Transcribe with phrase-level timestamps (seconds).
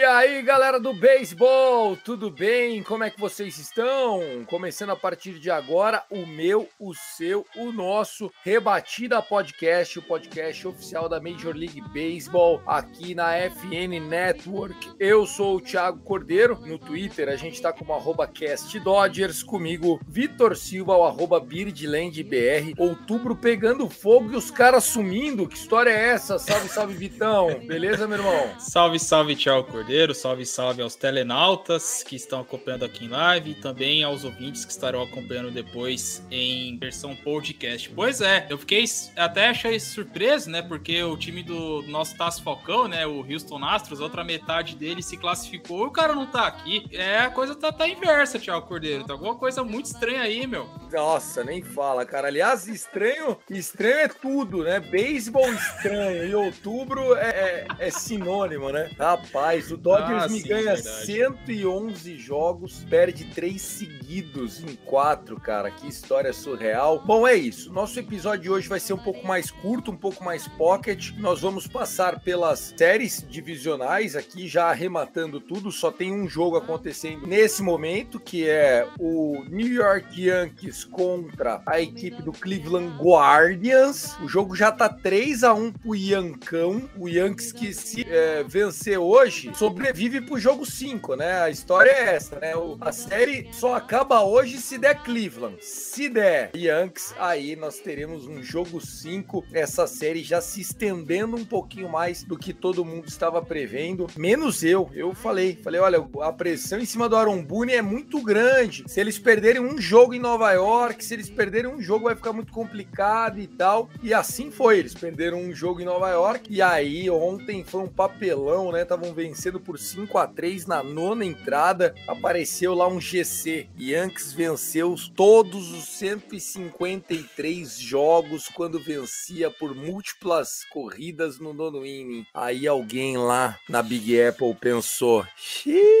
[0.00, 2.82] E aí, galera do beisebol, tudo bem?
[2.82, 4.22] Como é que vocês estão?
[4.46, 10.66] Começando a partir de agora, o meu, o seu, o nosso Rebatida Podcast, o podcast
[10.66, 14.90] oficial da Major League Baseball, aqui na FN Network.
[14.98, 20.56] Eu sou o Thiago Cordeiro, no Twitter a gente tá como arroba CastDodgers, comigo Vitor
[20.56, 26.38] Silva, o arroba BirdlandBR, outubro pegando fogo e os caras sumindo, que história é essa?
[26.38, 28.58] Salve, salve Vitão, beleza meu irmão?
[28.58, 29.89] Salve, salve, Thiago Cordeiro.
[30.14, 34.70] Salve, salve aos telenautas que estão acompanhando aqui em live e também aos ouvintes que
[34.70, 37.90] estarão acompanhando depois em versão podcast.
[37.90, 38.84] Pois é, eu fiquei
[39.16, 40.62] até achei surpreso, né?
[40.62, 43.04] Porque o time do nosso Tasso Falcão, né?
[43.04, 46.86] O Houston Astros, outra metade dele se classificou e o cara não tá aqui.
[46.92, 49.04] É, a coisa tá, tá inversa, Thiago Cordeiro.
[49.04, 50.70] Tá alguma coisa muito estranha aí, meu.
[50.92, 52.28] Nossa, nem fala, cara.
[52.28, 54.80] Aliás, estranho, estranho é tudo, né?
[54.80, 58.90] Beisebol estranho e outubro é, é, é sinônimo, né?
[58.98, 61.06] Rapaz, o Dodgers Ah, me sim, ganha verdade.
[61.06, 65.70] 111 jogos, perde três seguidos em quatro, cara.
[65.70, 67.00] Que história surreal.
[67.04, 67.72] Bom, é isso.
[67.72, 71.12] Nosso episódio de hoje vai ser um pouco mais curto, um pouco mais pocket.
[71.18, 75.70] Nós vamos passar pelas séries divisionais aqui, já arrematando tudo.
[75.70, 81.80] Só tem um jogo acontecendo nesse momento, que é o New York Yankees contra a
[81.80, 84.16] equipe do Cleveland Guardians.
[84.22, 86.88] O jogo já tá 3 a 1 pro Yankão.
[86.96, 91.42] O Yankees que se é, vencer hoje sobrevive pro jogo 5, né?
[91.42, 92.52] A história é essa, né?
[92.80, 95.56] A série só acaba hoje se der Cleveland.
[95.60, 99.44] Se der Yankees, aí nós teremos um jogo 5.
[99.52, 104.06] Essa série já se estendendo um pouquinho mais do que todo mundo estava prevendo.
[104.16, 104.90] Menos eu.
[104.94, 108.84] Eu falei, falei, olha, a pressão em cima do Aaron Boone é muito grande.
[108.86, 110.69] Se eles perderem um jogo em Nova York,
[111.00, 113.88] se eles perderem um jogo vai ficar muito complicado e tal.
[114.02, 117.88] E assim foi, eles perderam um jogo em Nova York e aí ontem foi um
[117.88, 118.82] papelão, né?
[118.82, 121.94] Estavam vencendo por 5 a 3 na nona entrada.
[122.06, 123.68] Apareceu lá um GC.
[123.78, 132.26] Yankees venceu todos os 153 jogos quando vencia por múltiplas corridas no nono inning.
[132.34, 135.99] Aí alguém lá na Big Apple pensou: "Xiii".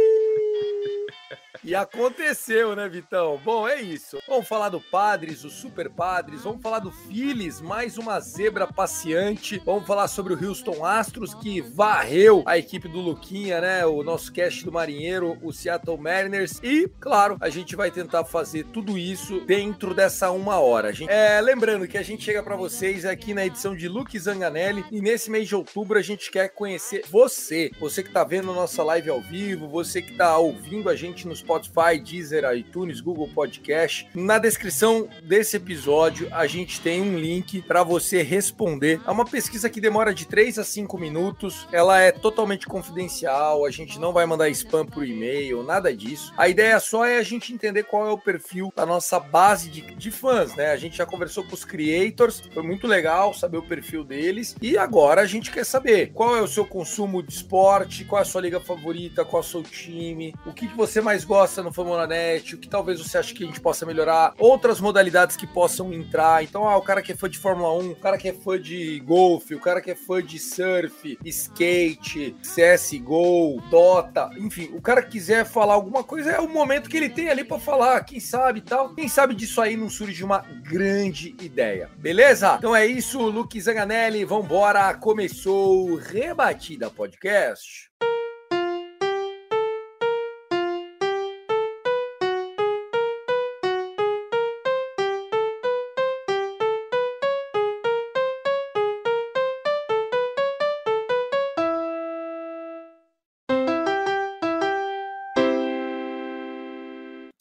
[1.62, 3.38] E aconteceu, né, Vitão?
[3.44, 4.18] Bom, é isso.
[4.26, 9.60] Vamos falar do Padres, o Super Padres, vamos falar do Phillies, mais uma zebra passeante.
[9.64, 13.84] Vamos falar sobre o Houston Astros, que varreu a equipe do Luquinha, né?
[13.84, 16.58] O nosso cast do Marinheiro, o Seattle Mariners.
[16.62, 20.92] E, claro, a gente vai tentar fazer tudo isso dentro dessa uma hora.
[20.94, 24.84] Gente- É, lembrando que a gente chega para vocês aqui na edição de Luke Zanganelli.
[24.90, 27.70] E nesse mês de outubro a gente quer conhecer você.
[27.78, 31.34] Você que tá vendo nossa live ao vivo, você que tá ouvindo a gente no
[31.50, 34.08] Spotify, Deezer, iTunes, Google Podcast.
[34.14, 39.00] Na descrição desse episódio, a gente tem um link para você responder.
[39.04, 41.66] É uma pesquisa que demora de 3 a 5 minutos.
[41.72, 46.32] Ela é totalmente confidencial, a gente não vai mandar spam por e-mail, nada disso.
[46.36, 49.80] A ideia só é a gente entender qual é o perfil da nossa base de,
[49.96, 50.70] de fãs, né?
[50.70, 54.54] A gente já conversou com os creators, foi muito legal saber o perfil deles.
[54.62, 58.22] E agora a gente quer saber qual é o seu consumo de esporte, qual é
[58.22, 61.39] a sua liga favorita, qual é o seu time, o que, que você mais gosta
[61.62, 65.46] no Famonanet, o que talvez você ache que a gente possa melhorar, outras modalidades que
[65.46, 66.42] possam entrar.
[66.42, 68.60] Então, ah, o cara que é fã de Fórmula 1, o cara que é fã
[68.60, 75.02] de golfe, o cara que é fã de surf, skate, CSGO, Dota, enfim, o cara
[75.02, 78.20] que quiser falar alguma coisa, é o momento que ele tem ali pra falar, quem
[78.20, 78.94] sabe tal.
[78.94, 82.56] Quem sabe disso aí não surge uma grande ideia, beleza?
[82.58, 87.90] Então é isso, Luke Zanganelli, vambora, começou o Rebatida Podcast.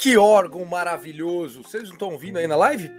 [0.09, 1.61] Que órgão maravilhoso.
[1.61, 2.89] Vocês não estão ouvindo aí na live?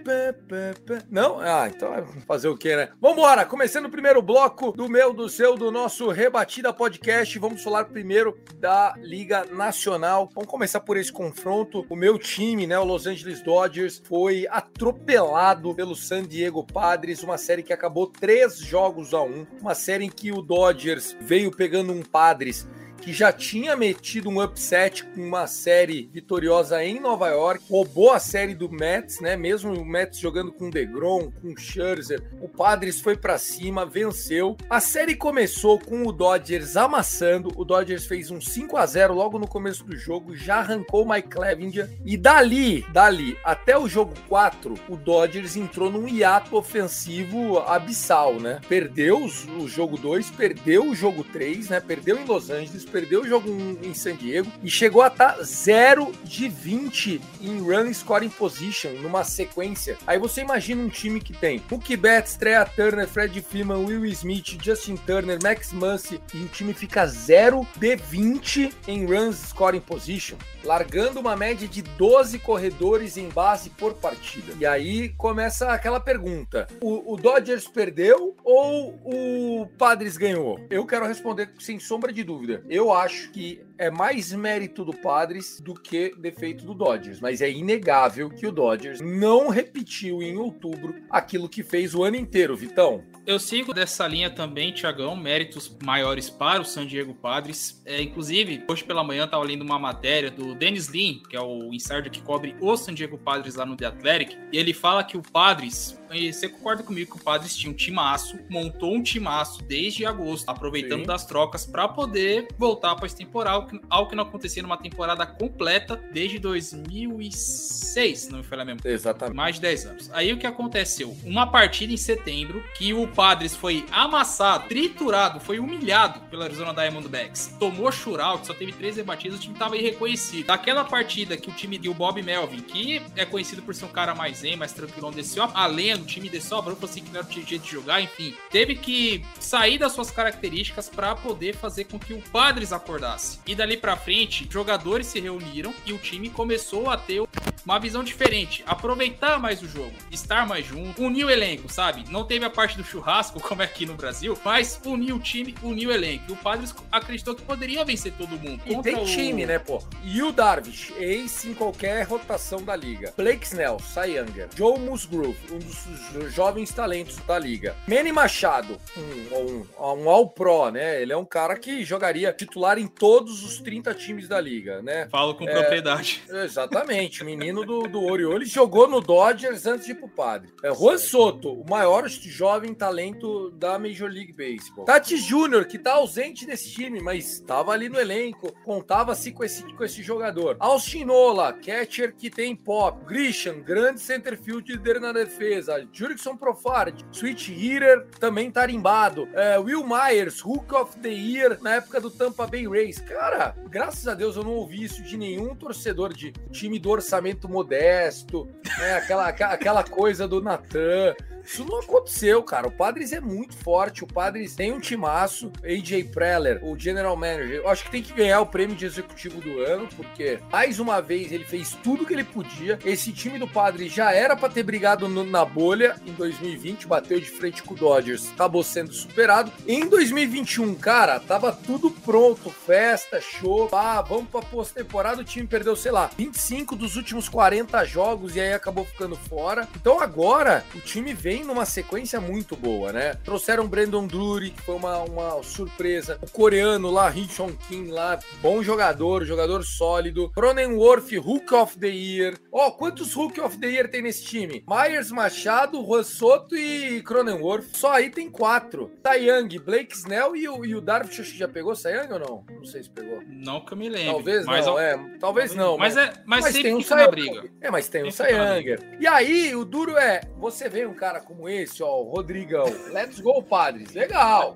[1.09, 1.41] Não?
[1.41, 2.87] Ah, então é fazer o quê, né?
[3.01, 7.37] Vambora, começando o primeiro bloco do meu, do seu, do nosso Rebatida Podcast.
[7.37, 10.29] Vamos falar primeiro da Liga Nacional.
[10.33, 11.85] Vamos começar por esse confronto.
[11.89, 17.37] O meu time, né, o Los Angeles Dodgers, foi atropelado pelo San Diego Padres, uma
[17.37, 19.45] série que acabou três jogos a um.
[19.59, 22.65] Uma série em que o Dodgers veio pegando um Padres
[23.01, 28.19] que já tinha metido um upset com uma série vitoriosa em Nova York, roubou a
[28.19, 29.35] série do Mets, né?
[29.35, 34.55] Mesmo o Mets jogando com DeGrom, com Scherzer, o Padres foi para cima, venceu.
[34.69, 39.39] A série começou com o Dodgers amassando, o Dodgers fez um 5 a 0 logo
[39.39, 44.13] no começo do jogo, já arrancou o Mike Clevinger e dali, dali até o jogo
[44.29, 48.59] 4, o Dodgers entrou num hiato ofensivo abissal, né?
[48.69, 51.79] Perdeu o jogo 2, perdeu o jogo 3, né?
[51.79, 53.49] Perdeu em Los Angeles, perdeu o jogo
[53.81, 58.91] em San Diego e chegou a estar tá 0 de 20 em run scoring position
[59.01, 59.97] numa sequência.
[60.05, 64.57] Aí você imagina um time que tem Mookie Betts, Trea Turner, Fred Freeman, Will Smith,
[64.61, 70.37] Justin Turner, Max Muncy e o time fica 0 de 20 em runs scoring position,
[70.63, 74.53] largando uma média de 12 corredores em base por partida.
[74.59, 80.59] E aí começa aquela pergunta: o, o Dodgers perdeu ou o Padres ganhou?
[80.69, 82.63] Eu quero responder sem sombra de dúvida.
[82.69, 87.39] Eu eu acho que é mais mérito do Padres do que defeito do Dodgers, mas
[87.39, 92.57] é inegável que o Dodgers não repetiu em outubro aquilo que fez o ano inteiro,
[92.57, 93.03] Vitão.
[93.25, 97.79] Eu sigo dessa linha também, Tiagão, méritos maiores para o San Diego Padres.
[97.85, 101.71] É, inclusive, hoje pela manhã estava lendo uma matéria do Dennis Lin, que é o
[101.71, 105.17] insider que cobre o San Diego Padres lá no The Athletic, e ele fala que
[105.17, 109.63] o Padres e você concorda comigo que o Padres tinha um timaço, montou um timaço
[109.63, 111.07] desde agosto, aproveitando Sim.
[111.07, 116.01] das trocas para poder voltar para esse temporal, algo que não acontecia numa temporada completa
[116.11, 118.81] desde 2006, não me falha mesmo.
[118.83, 119.35] Exatamente.
[119.35, 120.09] Mais de 10 anos.
[120.13, 121.15] Aí o que aconteceu?
[121.23, 127.55] Uma partida em setembro que o Padres foi amassado, triturado, foi humilhado pela Arizona Diamondbacks.
[127.59, 130.47] Tomou shootout, só teve três rebatidas, o time tava irreconhecido.
[130.47, 134.13] Daquela partida que o time deu Bob Melvin, que é conhecido por ser um cara
[134.15, 137.19] mais zen, mais tranquilão, desceu a lenda o time de sobra, falou assim que não
[137.19, 138.35] era o jeito de jogar, enfim.
[138.49, 143.39] Teve que sair das suas características para poder fazer com que o Padres acordasse.
[143.45, 147.21] E dali para frente, jogadores se reuniram e o time começou a ter
[147.65, 152.03] uma visão diferente, aproveitar mais o jogo, estar mais junto, unir o elenco, sabe?
[152.09, 155.55] Não teve a parte do churrasco, como é aqui no Brasil, mas unir o time,
[155.61, 156.25] unir o elenco.
[156.29, 158.61] E o Padres acreditou que poderia vencer todo mundo.
[158.65, 159.05] E tem o...
[159.05, 159.81] time, né, pô?
[160.03, 163.13] E o Darvish, ace em qualquer rotação da liga.
[163.15, 165.85] Blake Snell, Cy Younger, Joe Musgrove, um dos
[166.29, 167.75] jovens talentos da liga.
[167.87, 171.01] Manny Machado, um, um, um All-Pro, né?
[171.01, 175.07] Ele é um cara que jogaria titular em todos os 30 times da liga, né?
[175.09, 176.23] Falo com é, propriedade.
[176.29, 180.49] Exatamente, menino menino do, do Orioles, jogou no Dodgers antes de ir pro padre.
[180.63, 184.85] É Juan Soto, o maior jovem talento da Major League Baseball.
[184.85, 189.63] Tati Júnior, que tá ausente desse time, mas estava ali no elenco, contava-se com esse,
[189.73, 190.55] com esse jogador.
[190.59, 193.05] Austin Nola, catcher que tem pop.
[193.05, 195.80] Grisham, grande center fielder na defesa.
[195.91, 199.27] Jurickson Profard, switch hitter, também tarimbado.
[199.33, 202.99] É, Will Myers, Hook of the Year na época do Tampa Bay Rays.
[202.99, 207.47] Cara, graças a Deus eu não ouvi isso de nenhum torcedor de time do orçamento
[207.47, 208.47] modesto,
[208.79, 208.95] né?
[208.95, 211.15] aquela, aquela coisa do Natan.
[211.45, 212.67] Isso não aconteceu, cara.
[212.67, 214.03] O Padres é muito forte.
[214.03, 215.51] O Padres tem um timaço.
[215.63, 219.39] AJ Preller, o general manager, eu acho que tem que ganhar o prêmio de executivo
[219.39, 222.79] do ano, porque mais uma vez ele fez tudo que ele podia.
[222.85, 227.19] Esse time do Padres já era para ter brigado no, na bolha em 2020, bateu
[227.19, 229.51] de frente com o Dodgers, acabou sendo superado.
[229.67, 235.21] Em 2021, cara, tava tudo pronto, festa, show, ah, vamos pra pós-temporada.
[235.21, 239.67] O time perdeu, sei lá, 25 dos últimos 40 jogos e aí acabou ficando fora.
[239.75, 243.13] Então agora o time vem vem numa sequência muito boa, né?
[243.23, 246.19] Trouxeram Brandon Drury, que foi uma, uma surpresa.
[246.21, 250.29] O coreano lá, Ri Chong Kim lá, bom jogador, jogador sólido.
[250.31, 252.37] Cronenworth, Hook of the Year.
[252.51, 254.61] Ó, oh, quantos Hook of the Year tem nesse time?
[254.67, 257.77] Myers Machado, Juan Soto e Cronenworth.
[257.77, 258.91] Só aí tem quatro.
[259.15, 262.45] Young, Blake Snell e o, e o Darvish já pegou Young ou não?
[262.57, 263.21] Não sei se pegou.
[263.25, 264.15] Não que eu me lembro.
[264.15, 264.97] Talvez mas não, é.
[265.17, 265.77] Talvez não.
[265.77, 267.51] Mas, mas, é, mas, mas tem um Sayang.
[267.61, 268.75] É, mas tem um Sayang.
[268.99, 272.65] E aí, o duro é, você vê um cara como esse, ó, o Rodrigão.
[272.91, 273.93] Let's go, padres.
[273.93, 274.55] Legal.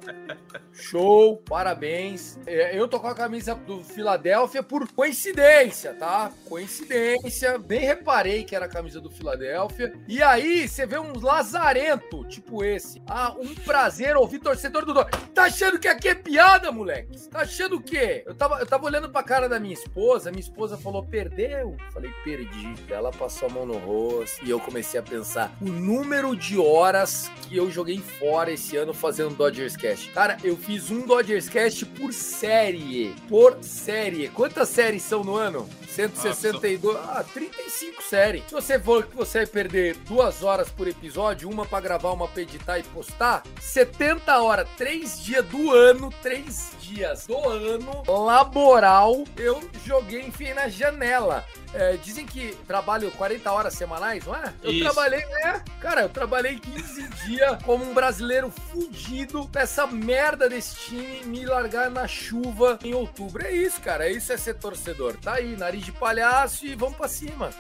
[0.72, 2.38] Show, parabéns.
[2.45, 6.31] É, Eu tô com a camisa do Filadélfia por coincidência, tá?
[6.48, 7.57] Coincidência.
[7.57, 9.93] Nem reparei que era a camisa do Filadélfia.
[10.07, 13.01] E aí, você vê um lazarento, tipo esse.
[13.07, 15.24] Ah, um prazer ouvir torcedor do Dodgers.
[15.34, 17.29] Tá achando que aqui é piada, moleque?
[17.29, 18.24] Tá achando o quê?
[18.25, 21.75] Eu tava, eu tava olhando pra cara da minha esposa, minha esposa falou, perdeu?
[21.93, 22.74] Falei, perdi.
[22.89, 27.29] Ela passou a mão no rosto e eu comecei a pensar o número de horas
[27.47, 30.09] que eu joguei fora esse ano fazendo Dodgers Cast.
[30.12, 33.15] Cara, eu fiz um Dodgers Cast por série.
[33.29, 34.29] Por série.
[34.29, 35.67] Quantas séries são no ano?
[35.95, 36.97] 162.
[36.97, 38.43] Ah, 35 séries.
[38.47, 42.27] Se você for que você vai perder duas horas por episódio, uma pra gravar, uma
[42.27, 46.85] pra editar e postar, 70 horas, três dias do ano, três dias
[47.27, 51.46] do ano laboral, eu joguei, enfiei na janela.
[51.74, 54.54] É, dizem que trabalho 40 horas semanais, não é?
[54.63, 54.84] Eu Isso.
[54.84, 55.62] trabalhei, né?
[55.82, 61.92] Cara, eu trabalhei 15 dias como um brasileiro fudido nessa merda desse time me largar
[61.92, 63.46] na chuva em outubro.
[63.46, 64.08] É isso, cara.
[64.08, 65.18] É isso é ser torcedor.
[65.18, 67.50] Tá aí, nariz de palhaço e vamos pra cima.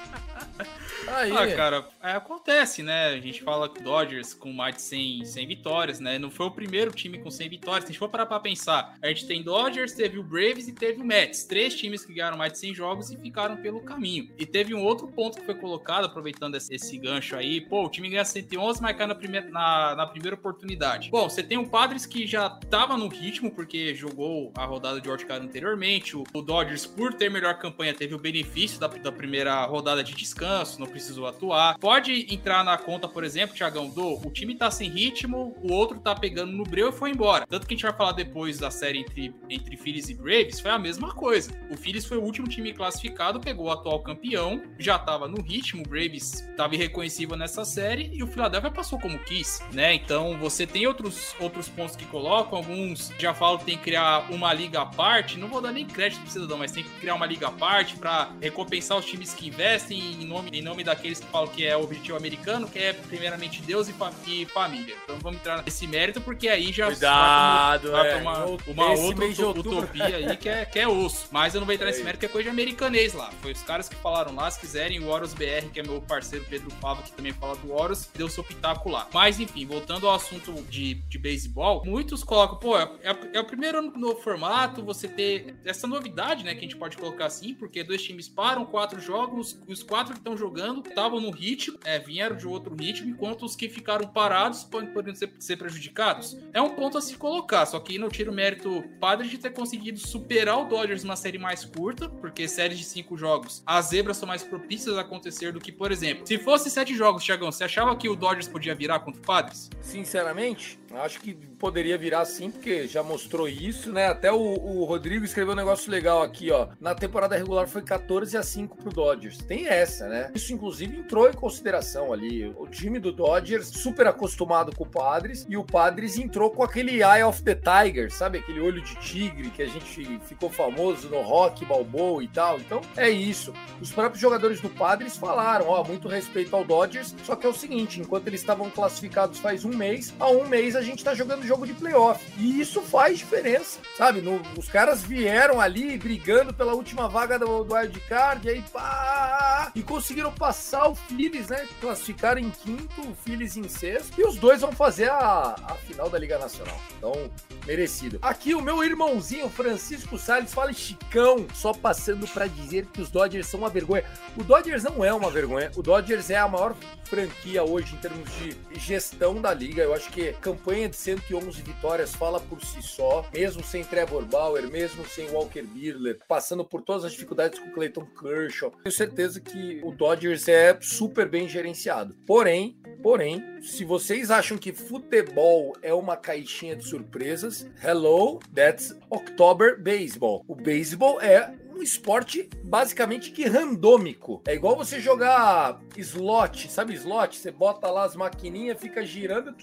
[1.05, 1.31] Tá Aí.
[1.31, 3.09] Ah, cara, é, acontece, né?
[3.09, 6.17] A gente fala que o Dodgers com mais de 100, 100 vitórias, né?
[6.17, 7.83] Não foi o primeiro time com 100 vitórias.
[7.83, 10.73] Se a gente for parar pra pensar, a gente tem Dodgers, teve o Braves e
[10.73, 11.45] teve o Mets.
[11.45, 14.29] Três times que ganharam mais de 100 jogos e ficaram pelo caminho.
[14.37, 17.61] E teve um outro ponto que foi colocado, aproveitando esse, esse gancho aí.
[17.61, 21.09] Pô, o time ganha 111, mas cai na primeira, na, na primeira oportunidade.
[21.09, 25.09] Bom, você tem o Padres que já tava no ritmo, porque jogou a rodada de
[25.09, 26.15] wildcard anteriormente.
[26.15, 30.13] O, o Dodgers, por ter melhor campanha, teve o benefício da, da primeira rodada de
[30.13, 31.77] descanso, não precisou atuar.
[31.79, 35.99] Pode entrar na conta, por exemplo, Thiagão, do o time tá sem ritmo, o outro
[35.99, 37.45] tá pegando no breu e foi embora.
[37.47, 40.71] Tanto que a gente vai falar depois da série entre, entre Phillies e Braves, foi
[40.71, 41.51] a mesma coisa.
[41.69, 45.83] O Phillies foi o último time classificado, pegou o atual campeão, já tava no ritmo,
[45.85, 49.93] o Braves tava irreconhecível nessa série e o Philadelphia passou como quis, né?
[49.93, 54.31] Então você tem outros, outros pontos que colocam, alguns já falam que tem que criar
[54.31, 57.15] uma liga à parte, não vou dar nem crédito pro cidadão, mas tem que criar
[57.15, 61.19] uma liga à parte para recompensar os times que investem em nome, em nome daqueles
[61.19, 64.95] que falam que é o objetivo americano, que é primeiramente Deus e, fa- e família.
[65.03, 68.15] Então vamos entrar nesse mérito, porque aí já Cuidado, é.
[68.17, 69.25] uma, uma outra
[69.59, 71.27] utopia aí que é, que é osso.
[71.31, 73.31] Mas eu não vou entrar nesse É mérito, que é coisa de americanês lá.
[73.41, 76.45] Foi os caras que falaram lá, se quiserem, o Horus BR, que é meu parceiro
[76.49, 79.07] Pedro Fava, que também fala do Horus, deu seu pitaco lá.
[79.13, 83.45] Mas enfim, voltando ao assunto de, de beisebol, muitos colocam, pô, é, é- é o
[83.45, 87.53] primeiro ano no formato, você ter essa novidade, né, que a gente pode colocar assim,
[87.53, 91.99] porque dois times param, quatro jogos, os quatro que estão jogando estavam no ritmo, é,
[91.99, 96.37] vieram de outro ritmo, enquanto os que ficaram parados podem, podem ser, ser prejudicados.
[96.53, 99.51] É um ponto a se colocar, só que não tira o mérito padre de ter
[99.51, 104.17] conseguido superar o Dodgers numa série mais curta, porque séries de cinco jogos, as zebras
[104.17, 107.63] são mais propícias a acontecer do que, por exemplo, se fosse sete jogos, Thiagão, você
[107.63, 109.69] achava que o Dodgers podia virar contra o Padres?
[109.81, 114.07] Sinceramente, acho que poderia virar sim, porque já mostrou isso, né?
[114.07, 116.67] Até o, o Rodrigo escreveu um negócio legal aqui, ó.
[116.79, 119.37] Na temporada regular foi 14 a 5 pro Dodgers.
[119.39, 120.31] Tem essa, né?
[120.33, 122.45] Isso, inclusive, entrou em consideração ali.
[122.57, 127.03] O time do Dodgers, super acostumado com o Padres, e o Padres entrou com aquele
[127.03, 128.39] Eye of the Tiger, sabe?
[128.39, 132.57] Aquele olho de tigre que a gente ficou famoso no rock, balboa e tal.
[132.59, 133.53] Então, é isso.
[133.81, 137.53] Os próprios jogadores do Padres falaram, ó, muito respeito ao Dodgers, só que é o
[137.53, 141.45] seguinte, enquanto eles estavam classificados faz um mês, há um mês a gente tá jogando
[141.45, 142.23] jogo de playoff.
[142.37, 144.21] E isso faz diferença, sabe?
[144.21, 148.61] No- os caras vieram ali brigando pela última vaga do, do Wild Card, e aí
[148.71, 151.67] pá, e conseguiram passar o Phillies, né?
[151.81, 156.09] Classificaram em quinto, o Phillies em sexto, e os dois vão fazer a, a final
[156.09, 156.79] da Liga Nacional.
[156.97, 157.29] Então,
[157.65, 158.17] merecido.
[158.21, 163.45] Aqui o meu irmãozinho Francisco Salles fala Chicão, só passando pra dizer que os Dodgers
[163.45, 164.03] são uma vergonha.
[164.35, 165.71] O Dodgers não é uma vergonha.
[165.75, 169.83] O Dodgers é a maior franquia hoje em termos de gestão da liga.
[169.83, 174.67] Eu acho que campanha de 111 vitórias fala por si só, mesmo sem Trevor Bauer,
[174.67, 178.71] mesmo sem Walker Buehler, passando por todas as dificuldades com Clayton Kershaw.
[178.83, 182.15] Tenho certeza que o Dodgers é super bem gerenciado.
[182.25, 189.81] Porém, porém, se vocês acham que futebol é uma caixinha de surpresas, hello, that's October
[189.81, 190.45] Baseball.
[190.47, 194.41] O beisebol é um esporte basicamente que randômico.
[194.47, 197.37] É igual você jogar slot, sabe slot?
[197.37, 199.55] Você bota lá as maquininhas, fica girando.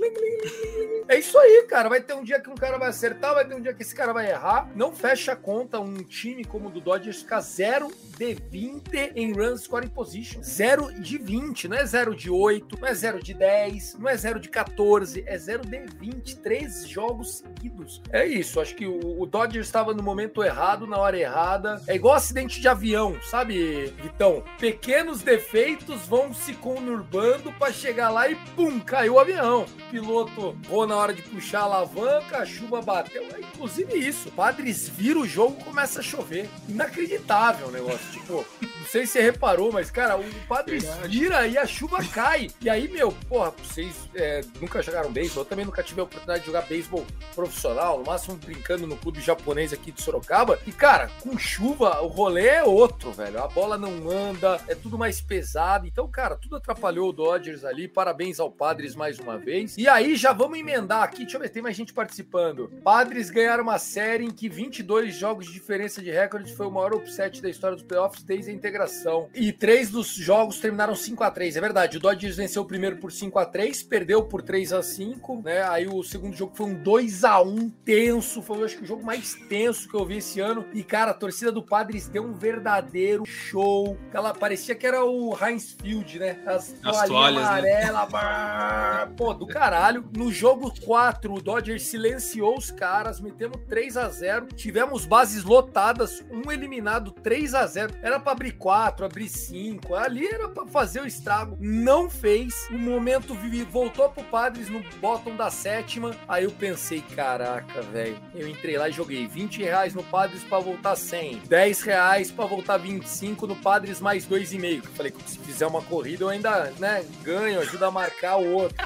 [1.09, 1.89] É isso aí, cara.
[1.89, 3.95] Vai ter um dia que um cara vai acertar, vai ter um dia que esse
[3.95, 4.71] cara vai errar.
[4.75, 9.33] Não fecha a conta um time como o do Dodgers ficar 0 de 20 em
[9.33, 10.43] runs scoring position.
[10.43, 14.17] 0 de 20, não é 0 de 8, não é 0 de 10, não é
[14.17, 16.37] 0 de 14, é 0 de 20.
[16.39, 18.03] Três jogos seguidos.
[18.11, 18.61] É isso.
[18.61, 21.83] Acho que o, o Dodgers estava no momento errado, na hora errada.
[21.87, 24.43] É igual acidente de avião, sabe, Vitão?
[24.59, 29.63] Pequenos defeitos vão se conurbando para chegar lá e pum, caiu o avião.
[29.63, 33.23] O piloto voou na hora de puxar a alavanca, a chuva bateu.
[33.23, 36.49] É, inclusive isso, Padres vira o jogo começa a chover.
[36.69, 38.11] Inacreditável o negócio.
[38.11, 42.49] Tipo, não sei se você reparou, mas, cara, o Padres vira e a chuva cai.
[42.61, 46.41] E aí, meu, porra, vocês é, nunca jogaram beisebol, eu também nunca tive a oportunidade
[46.41, 50.59] de jogar beisebol profissional, no máximo brincando no clube japonês aqui de Sorocaba.
[50.67, 53.41] E, cara, com chuva, o rolê é outro, velho.
[53.41, 55.87] A bola não anda, é tudo mais pesado.
[55.87, 57.87] Então, cara, tudo atrapalhou o Dodgers ali.
[57.87, 59.77] Parabéns ao Padres mais uma vez.
[59.79, 61.23] E aí, já vamos emendar aqui.
[61.23, 62.69] Deixa eu ver, tem mais gente participando.
[62.83, 66.95] Padres ganharam uma série em que 22 jogos de diferença de recorde foi o maior
[66.95, 69.29] upset da história dos playoffs desde a integração.
[69.35, 72.97] E três dos jogos terminaram 5 a 3 É verdade, o Dodgers venceu o primeiro
[72.97, 75.63] por 5 a 3 perdeu por 3 a 5 né?
[75.65, 78.41] Aí o segundo jogo foi um 2 a 1 tenso.
[78.43, 80.65] Foi, acho que o jogo mais tenso que eu vi esse ano.
[80.73, 83.99] E, cara, a torcida do Padres deu um verdadeiro show.
[84.13, 86.39] Ela parecia que era o Heinz Field, né?
[86.47, 89.13] As, As toalhas, amarela, né?
[89.17, 90.05] pô, do caralho.
[90.17, 96.25] No jogo 4, o Dodgers silenciou os caras, metemos 3 a 0 Tivemos bases lotadas,
[96.31, 99.95] um eliminado 3 a 0 Era pra abrir 4, abrir 5.
[99.95, 101.57] Ali era pra fazer o estrago.
[101.61, 102.69] Não fez.
[102.71, 103.37] O momento
[103.71, 106.15] voltou pro Padres no bottom da sétima.
[106.29, 108.17] Aí eu pensei, caraca, velho.
[108.35, 111.43] Eu entrei lá e joguei 20 reais no Padres pra voltar 100.
[111.49, 114.83] 10 reais pra voltar 25 no Padres mais 2,5.
[114.95, 118.77] Falei, se fizer uma corrida eu ainda, né, ganho, ajuda a marcar o outro.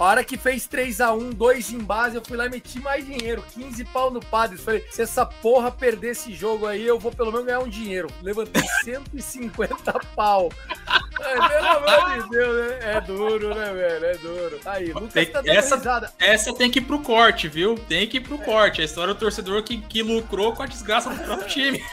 [0.00, 2.80] A hora que fez 3 a 1 2 em base, eu fui lá e meti
[2.80, 4.62] mais dinheiro, 15 pau no Padres.
[4.62, 8.08] Falei, se essa porra perder esse jogo aí, eu vou pelo menos ganhar um dinheiro.
[8.22, 10.48] Levantei 150 pau.
[11.18, 12.78] Pelo amor de Deus, né?
[12.80, 14.04] É duro, né, velho?
[14.06, 14.60] É duro.
[14.64, 16.12] Aí, Lucas Tem- tá dando essa- risada.
[16.18, 17.74] Essa tem que ir pro corte, viu?
[17.74, 18.80] Tem que ir pro corte.
[18.80, 21.84] A história do torcedor que, que lucrou com a desgraça do próprio time.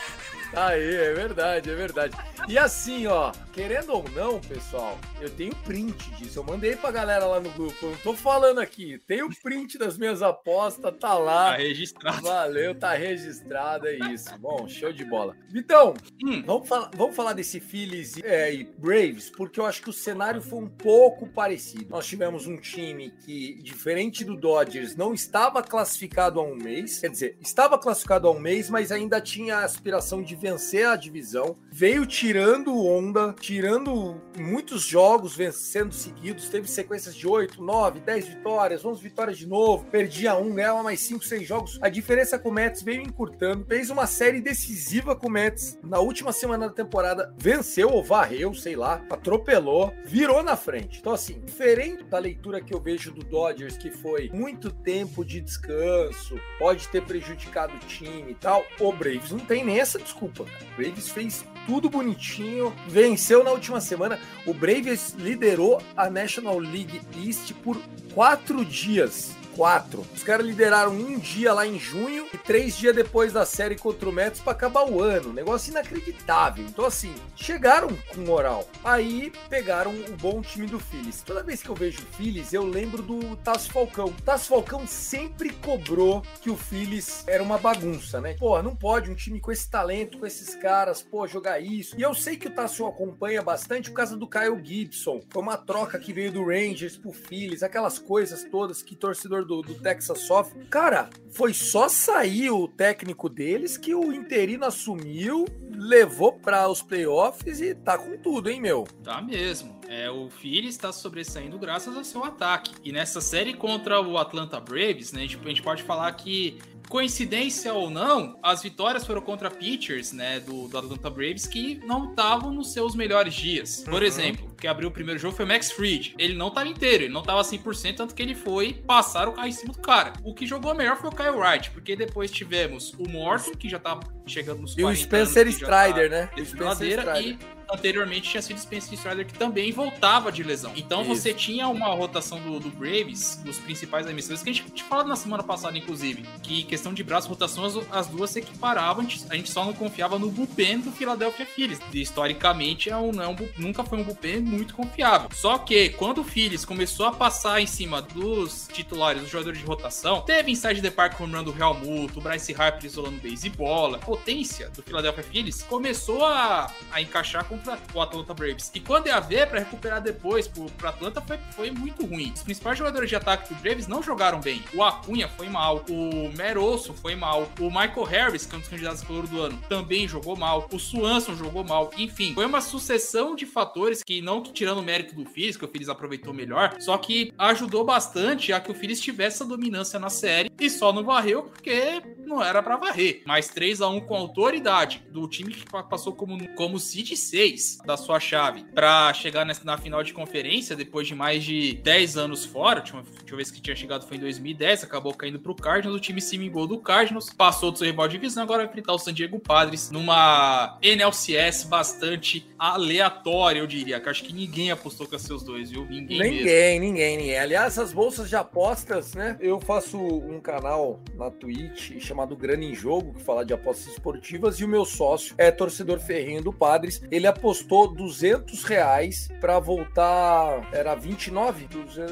[0.53, 2.15] Aí, é verdade, é verdade.
[2.47, 6.37] E assim, ó, querendo ou não, pessoal, eu tenho print disso.
[6.37, 7.75] Eu mandei pra galera lá no grupo.
[7.81, 8.99] Eu não tô falando aqui.
[9.07, 11.51] Tem o print das minhas apostas, tá lá.
[11.53, 12.21] Tá registrado.
[12.21, 14.29] Valeu, tá registrado, é isso.
[14.37, 15.35] Bom, show de bola.
[15.49, 16.43] Vitão, Hum.
[16.45, 20.39] vamos, falar, vamos falar desse Phillies é, e Braves, porque eu acho que o cenário
[20.41, 21.87] foi um pouco parecido.
[21.89, 26.99] Nós tivemos um time que, diferente do Dodgers, não estava classificado há um mês.
[26.99, 30.95] Quer dizer, estava classificado há um mês, mas ainda tinha a aspiração de vencer a
[30.95, 31.57] divisão.
[31.71, 36.49] Veio tirando onda, tirando muitos jogos, vencendo seguidos.
[36.49, 39.85] Teve sequências de 8, 9, 10 vitórias, 11 vitórias de novo.
[39.85, 41.79] Perdia um, ganhava mais 5, 6 jogos.
[41.81, 43.65] A diferença com o Mets veio encurtando.
[43.65, 47.33] Fez uma série decisiva com o Mets na última semana da temporada.
[47.37, 50.99] Venceu ou varreu, sei lá, atropelou, virou na frente.
[50.99, 55.39] Então, assim, diferente da leitura que eu vejo do Dodgers, que foi muito tempo de
[55.39, 60.43] descanso, pode ter prejudicado o time e tal, o Braves não tem nem essa desculpa.
[60.43, 64.17] O Braves fez tudo bonitinho, venceu na última semana.
[64.45, 67.77] O Braves liderou a National League East por
[68.13, 69.37] quatro dias.
[69.58, 70.06] Quatro.
[70.15, 74.08] Os caras lideraram um dia lá em junho e três dias depois da série contra
[74.08, 75.34] o Mets para acabar o ano.
[75.34, 76.63] Negócio inacreditável.
[76.63, 78.70] Então, assim, chegaram com moral.
[78.84, 81.24] Aí pegaram o bom time do Phillies.
[81.24, 84.13] Toda vez que eu vejo o Phillies, eu lembro do Tasso Falcão.
[84.24, 88.36] Tasso Falcão sempre cobrou que o Phillies era uma bagunça, né?
[88.38, 91.98] Pô, não pode um time com esse talento, com esses caras, pô, jogar isso.
[91.98, 95.20] E eu sei que o Tasso acompanha bastante por causa do Kyle Gibson.
[95.32, 99.62] Foi uma troca que veio do Rangers pro Phillies, aquelas coisas todas que torcedor do,
[99.62, 100.65] do Texas sofre.
[100.65, 107.62] Cara, foi só sair o técnico deles que o interino assumiu, levou para os playoffs
[107.62, 108.86] e tá com tudo, hein, meu?
[109.03, 109.77] Tá mesmo.
[109.88, 112.71] É, o Phillies está sobressaindo graças ao seu ataque.
[112.83, 116.57] E nessa série contra o Atlanta Braves, né, a gente, a gente pode falar que
[116.89, 122.10] coincidência ou não, as vitórias foram contra pitchers, né, do, do Atlanta Braves que não
[122.10, 123.81] estavam nos seus melhores dias.
[123.83, 124.07] Por Uhum.
[124.07, 126.15] exemplo, que abriu o primeiro jogo foi o Max Fried.
[126.17, 129.48] Ele não estava inteiro, ele não estava 100%, tanto que ele foi passar o carro
[129.48, 130.13] em cima do cara.
[130.24, 133.80] O que jogou melhor foi o Kyle Wright, porque depois tivemos o Morton, que já
[133.80, 136.30] tava chegando nos E o 40 Spencer anos, tá Strider, né?
[136.36, 137.24] O Spencer Strider.
[137.24, 140.72] e anteriormente tinha sido Spencer Strider que também voltava de lesão.
[140.76, 141.15] Então Isso.
[141.15, 145.08] você tinha uma rotação do, do Braves, dos principais emissoras, que a gente tinha falado
[145.08, 149.08] na semana passada, inclusive, que questão de braço, rotação, as, as duas se equiparavam, a
[149.08, 151.80] gente, a gente só não confiava no bullpen do Philadelphia Phillies.
[151.93, 155.29] E, historicamente, é um, não é um nunca foi um bullpen muito confiável.
[155.33, 159.65] Só que, quando o Phillies começou a passar em cima dos titulares, dos jogadores de
[159.65, 163.47] rotação, teve inside the park home run do Real Muto, o Bryce Harper isolando base
[163.47, 168.71] e bola, a potência do Philadelphia Phillies começou a, a encaixar contra o Atlanta Braves.
[168.73, 172.31] E quando ia ver, pra recuperar depois pro Atlanta, foi, foi muito ruim.
[172.33, 174.63] Os principais jogadores de ataque do Braves não jogaram bem.
[174.73, 178.69] O Acunha foi mal, o Merosso foi mal, o Michael Harris, que é um dos
[178.69, 181.91] candidatos ao do ano, também jogou mal, o Swanson jogou mal.
[181.97, 185.65] Enfim, foi uma sucessão de fatores que, não que tirando o mérito do Phillies, que
[185.65, 190.00] o Phillies aproveitou melhor, só que ajudou bastante a que o Phillies tivesse essa dominância
[190.00, 193.21] na série e só não varreu porque não era para varrer.
[193.25, 197.97] Mas 3 a 1 com autoridade do time que passou como, como seed 6 da
[197.97, 202.45] sua chave para chegar nessa, na final de conferência depois de mais de 10 anos
[202.45, 202.79] fora.
[202.79, 205.97] Última, última vez que tinha chegado foi em 2010, acabou caindo pro Cardinals.
[205.97, 208.93] O time se mingou do Cardinals, passou do seu rival de divisão, agora vai enfrentar
[208.93, 213.99] o San Diego Padres numa NLCS bastante aleatória, eu diria.
[213.99, 215.85] Que acho que ninguém apostou com seus dois, viu?
[215.85, 217.39] Ninguém, ninguém, ninguém, ninguém.
[217.39, 219.37] Aliás, as bolsas de apostas, né?
[219.39, 224.60] Eu faço um canal na Twitch chamado Grana em Jogo, que fala de apostas esportivas,
[224.60, 227.01] e o meu sócio é torcedor ferrinho do Padres.
[227.12, 231.67] Ele apostou 200 reais para voltar, era 29?
[231.67, 232.08] 200,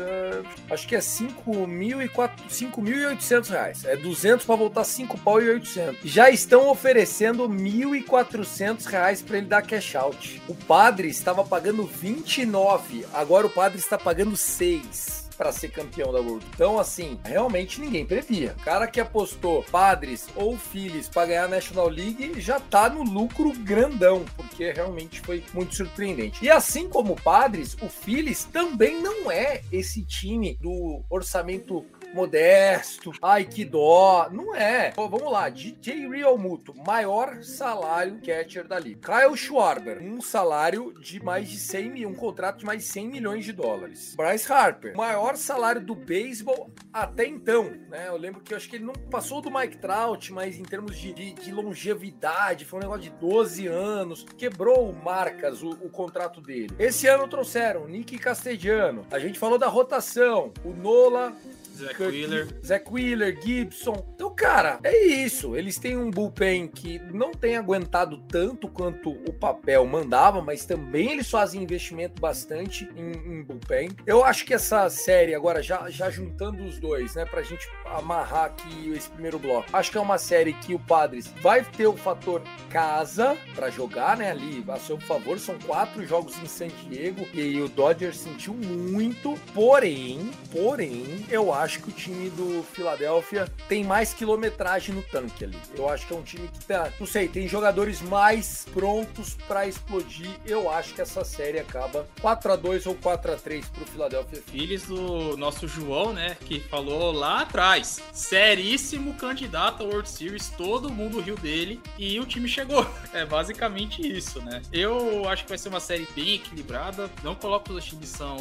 [0.70, 3.86] acho que é 5.800 reais.
[3.86, 6.02] É 200 para voltar 5 pau e 800.
[6.04, 10.42] Já estão oferecendo 1.400 reais para ele dar cash out.
[10.48, 16.20] O Padre estava pagando 29, agora o Padre está pagando 6 para ser campeão da
[16.20, 16.46] World.
[16.54, 18.56] Então, assim, realmente ninguém previa.
[18.60, 23.04] O cara que apostou Padres ou Phillies para ganhar a National League já tá no
[23.04, 26.44] lucro grandão, porque realmente foi muito surpreendente.
[26.44, 33.12] E assim como o Padres, o Phillies também não é esse time do orçamento modesto,
[33.22, 34.30] ai que dó.
[34.32, 34.92] Não é.
[34.92, 39.00] Pô, vamos lá, DJ Real Muto, maior salário catcher da liga.
[39.02, 43.08] Kyle Schwarber, um salário de mais de 100 mil, um contrato de mais de 100
[43.08, 44.16] milhões de dólares.
[44.16, 48.08] Bryce Harper, maior salário do beisebol até então, né?
[48.08, 50.98] Eu lembro que eu acho que ele não passou do Mike Trout, mas em termos
[50.98, 56.42] de, de, de longevidade, foi um negócio de 12 anos, quebrou marcas o, o contrato
[56.42, 56.74] dele.
[56.80, 59.06] Esse ano trouxeram Nick Castellanos.
[59.12, 61.36] A gente falou da rotação, o Nola
[61.76, 62.48] Zach Wheeler.
[62.66, 64.06] Zach Wheeler, Gibson.
[64.16, 65.56] Então, cara, é isso.
[65.56, 71.12] Eles têm um bullpen que não tem aguentado tanto quanto o papel mandava, mas também
[71.12, 73.90] eles fazem investimento bastante em, em bullpen.
[74.06, 78.46] Eu acho que essa série, agora, já, já juntando os dois, né, pra gente amarrar
[78.46, 81.98] aqui esse primeiro bloco, acho que é uma série que o Padres vai ter o
[81.98, 85.38] fator casa para jogar, né, ali, a seu favor.
[85.40, 91.65] São quatro jogos em San Diego e o Dodgers sentiu muito, porém, porém, eu acho
[91.66, 95.58] acho que o time do Philadelphia tem mais quilometragem no tanque ali.
[95.76, 99.68] Eu acho que é um time que tá, não sei, tem jogadores mais prontos para
[99.68, 100.30] explodir.
[100.46, 104.42] Eu acho que essa série acaba 4 a 2 ou 4 a 3 pro Philadelphia
[104.46, 110.92] Phillies do nosso João, né, que falou lá atrás, seríssimo candidato ao World Series, todo
[110.92, 112.86] mundo riu dele e o time chegou.
[113.14, 114.62] É basicamente isso, né?
[114.74, 117.10] Eu acho que vai ser uma série bem equilibrada.
[117.24, 118.38] Não coloco os times são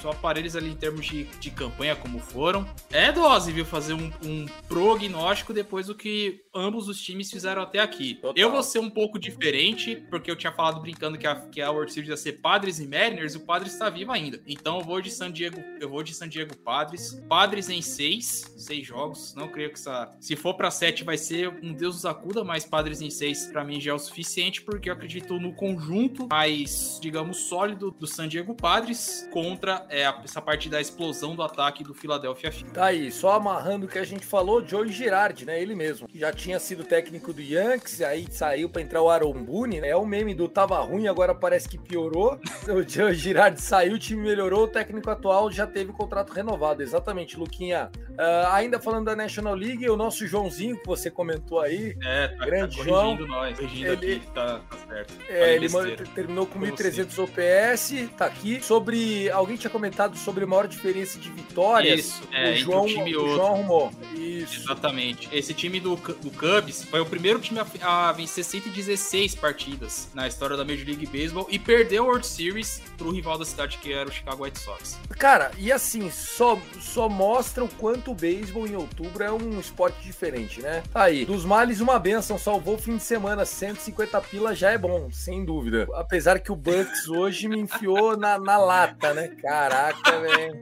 [0.00, 2.66] só aparelhos ali em termos de, de campanha como foram foram.
[2.90, 3.64] É dose, viu?
[3.64, 8.14] Fazer um, um prognóstico depois do que ambos os times fizeram até aqui.
[8.14, 8.34] Total.
[8.36, 11.70] Eu vou ser um pouco diferente, porque eu tinha falado brincando que a, que a
[11.70, 14.40] World Series ia ser Padres e Mariners, e o Padres está vivo ainda.
[14.46, 17.22] Então eu vou de San Diego, eu vou de San Diego Padres.
[17.28, 19.34] Padres em seis, seis jogos.
[19.34, 20.14] Não creio que essa.
[20.20, 23.64] Se for para sete, vai ser um Deus nos acuda, mas Padres em seis, para
[23.64, 28.28] mim, já é o suficiente, porque eu acredito no conjunto mais, digamos, sólido do San
[28.28, 33.32] Diego Padres contra é, essa parte da explosão do ataque do Philadelphia Tá aí, só
[33.32, 35.60] amarrando o que a gente falou, Joey Girardi, né?
[35.60, 39.80] Ele mesmo, já tinha sido técnico do Yankees, aí saiu para entrar o Aaron Boone,
[39.80, 39.88] né?
[39.88, 42.38] É o meme do tava ruim, agora parece que piorou.
[42.66, 46.82] O Joey Girardi saiu, o time melhorou, o técnico atual já teve o contrato renovado.
[46.82, 47.90] Exatamente, Luquinha.
[48.10, 51.96] Uh, ainda falando da National League, o nosso Joãozinho, que você comentou aí.
[52.02, 53.16] É, tá, grande tá João.
[53.26, 55.14] nós, corrigindo ele, aqui, tá, tá certo.
[55.28, 55.68] É, ele
[56.14, 58.60] terminou com 1.300 OPS, tá aqui.
[58.62, 59.30] Sobre.
[59.30, 62.00] Alguém tinha comentado sobre a maior diferença de vitórias.
[62.00, 63.32] Isso, é, o João, time e outro.
[63.32, 63.92] O João arrumou.
[64.14, 64.60] Isso.
[64.60, 65.28] Exatamente.
[65.32, 70.28] Esse time do, do Cubs foi o primeiro time a, a, vencer 116 partidas na
[70.28, 73.92] história da Major League Baseball e perdeu a World Series pro rival da cidade que
[73.92, 74.98] era o Chicago White Sox.
[75.18, 80.02] Cara, e assim, só, só mostra o quanto o beisebol em outubro é um esporte
[80.02, 80.82] diferente, né?
[80.92, 81.24] Tá aí.
[81.24, 82.38] Dos males, uma benção.
[82.38, 83.44] Salvou o fim de semana.
[83.44, 85.86] 150 pila já é bom, sem dúvida.
[85.94, 89.28] Apesar que o Bucks hoje me enfiou na, na lata, né?
[89.40, 90.60] Caraca, velho.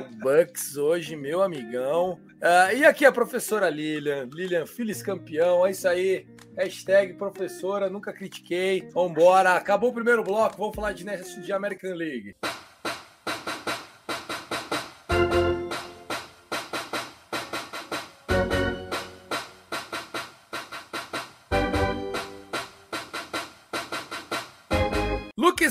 [0.00, 2.20] O Bucks hoje, meu amigão.
[2.36, 4.28] Uh, e aqui a professora Lilian.
[4.32, 5.66] Lilian, Phillies campeão.
[5.66, 6.26] É isso aí.
[6.56, 8.88] Hashtag professora, nunca critiquei.
[8.92, 9.54] Vambora.
[9.54, 10.56] Acabou o primeiro bloco.
[10.58, 12.34] Vamos falar de, de American League.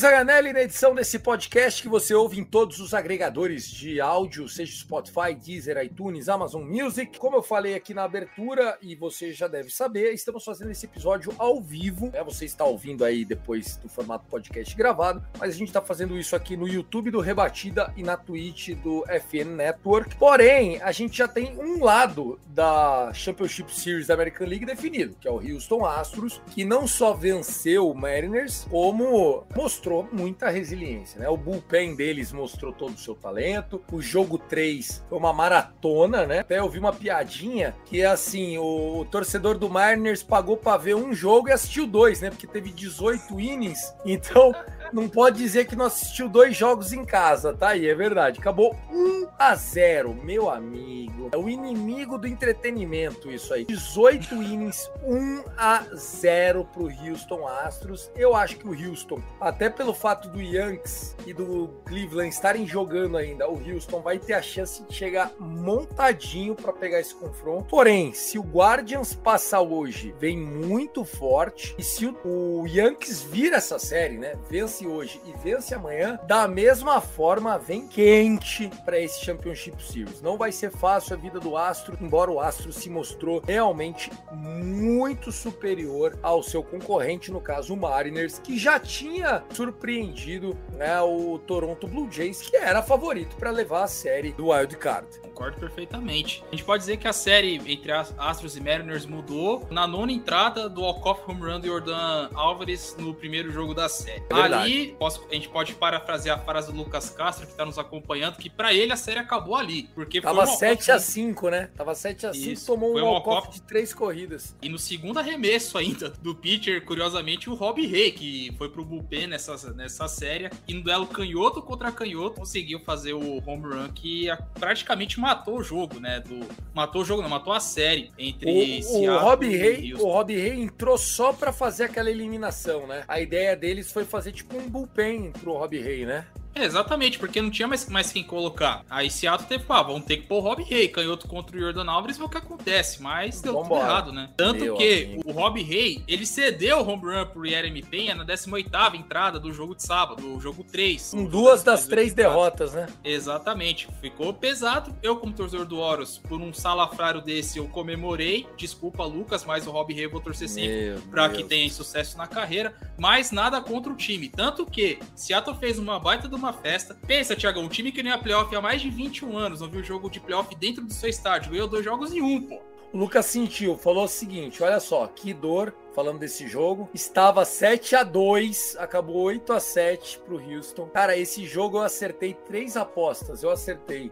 [0.06, 4.48] Luke Zaganelli na edição desse podcast que você ouve em todos os agregadores de áudio,
[4.48, 7.18] seja Spotify, Deezer, iTunes, Amazon Music.
[7.18, 11.34] Como eu falei aqui na abertura e você já deve saber, estamos fazendo esse episódio
[11.40, 12.12] ao vivo.
[12.12, 12.24] Né?
[12.24, 16.36] Você está ouvindo aí depois do formato podcast gravado, mas a gente está fazendo isso
[16.36, 20.16] aqui no YouTube do Rebatida e na Twitch do FN Network.
[20.18, 25.28] Porém, a gente já tem um lado da Championship Series da American League definido, que
[25.28, 31.30] é o Houston Astros, que não só venceu o Mariners, como mostrou muita resiliência, né?
[31.30, 33.82] O bullpen deles mostrou todo o seu talento.
[33.92, 36.40] O jogo 3 foi uma maratona, né?
[36.40, 40.78] Até eu vi uma piadinha que é assim, o, o torcedor do Mariners pagou para
[40.78, 42.30] ver um jogo e assistiu dois, né?
[42.30, 43.94] Porque teve 18 innings.
[44.06, 44.54] Então,
[44.92, 48.40] não pode dizer que não assistiu dois jogos em casa, tá aí, é verdade.
[48.40, 51.30] Acabou 1 a 0, meu amigo.
[51.32, 53.66] É o inimigo do entretenimento isso aí.
[53.66, 58.12] 18 innings, 1 a 0 pro Houston Astros.
[58.16, 63.18] Eu acho que o Houston, até pelo fato do Yankees e do Cleveland estarem jogando
[63.18, 67.66] ainda, o Houston vai ter a chance de chegar montadinho para pegar esse confronto.
[67.70, 71.76] Porém, se o Guardians passar hoje, vem muito forte.
[71.78, 74.36] E se o Yankees vira essa série, né?
[74.50, 80.22] Vence vence hoje e vence amanhã, da mesma forma vem quente para esse Championship Series.
[80.22, 85.32] Não vai ser fácil a vida do Astro, embora o Astro se mostrou realmente muito
[85.32, 91.88] superior ao seu concorrente, no caso o Mariners, que já tinha surpreendido né, o Toronto
[91.88, 95.08] Blue Jays, que era favorito para levar a série do Wild Card.
[95.22, 96.44] Concordo perfeitamente.
[96.48, 100.70] A gente pode dizer que a série entre Astros e Mariners mudou na nona entrada
[100.70, 104.24] do walk-off home run do Jordan Álvares no primeiro jogo da série.
[104.30, 107.66] É Ali ali, posso, a gente pode parafrasear a frase do Lucas Castro, que está
[107.66, 109.90] nos acompanhando, que para ele a série acabou ali.
[109.94, 111.70] Porque Tava 7 a 5 né?
[111.76, 114.56] Tava 7 a 5 tomou um walk-off de três corridas.
[114.62, 119.28] E no segundo arremesso ainda do pitcher, curiosamente, o Rob Ray, que foi pro bullpen
[119.28, 124.28] nessa, nessa série, e no duelo canhoto contra canhoto, conseguiu fazer o home run que
[124.60, 126.20] praticamente matou o jogo, né?
[126.20, 130.34] Do, matou o jogo, não, matou a série entre o, o Rob Ray, O Rob
[130.34, 133.04] Ray entrou só para fazer aquela eliminação, né?
[133.08, 136.26] A ideia deles foi fazer tipo um bullpen pro Rob Ray, né?
[136.56, 138.84] É, exatamente, porque não tinha mais, mais quem colocar.
[138.90, 141.84] Aí Seattle teve, pá, vamos ter que pôr o Rob Ray, canhoto contra o Jordan
[141.92, 143.02] Alvarez, ver o que acontece.
[143.02, 143.82] Mas deu Vambora.
[143.82, 144.30] tudo errado, né?
[144.38, 145.24] Tanto Meu que amigo.
[145.26, 149.52] o Rob Ray, ele cedeu o home run pro Jeremy Penha na 18 entrada do
[149.52, 151.12] jogo de sábado, do jogo 3.
[151.12, 152.88] Com duas das três derrotas, né?
[153.04, 153.88] Exatamente.
[154.00, 154.96] Ficou pesado.
[155.04, 158.48] Eu, como torcedor do Horus, por um salafrário desse, eu comemorei.
[158.56, 161.42] Desculpa, Lucas, mas o Rob Ray eu vou torcer sempre pra Deus.
[161.42, 162.74] que tenha sucesso na carreira.
[162.98, 164.30] Mas nada contra o time.
[164.30, 166.98] Tanto que Seattle fez uma baita de uma uma festa.
[167.06, 169.84] Pensa, Thiago, um time que nem a playoff há mais de 21 anos, não viu
[169.84, 172.62] jogo de playoff dentro do seu estádio, ganhou dois jogos em um, pô.
[172.94, 176.90] O Lucas sentiu, falou o seguinte: olha só, que dor, falando desse jogo.
[176.94, 180.88] Estava 7 a 2 acabou 8 a 7 pro Houston.
[180.88, 184.12] Cara, esse jogo eu acertei três apostas, eu acertei.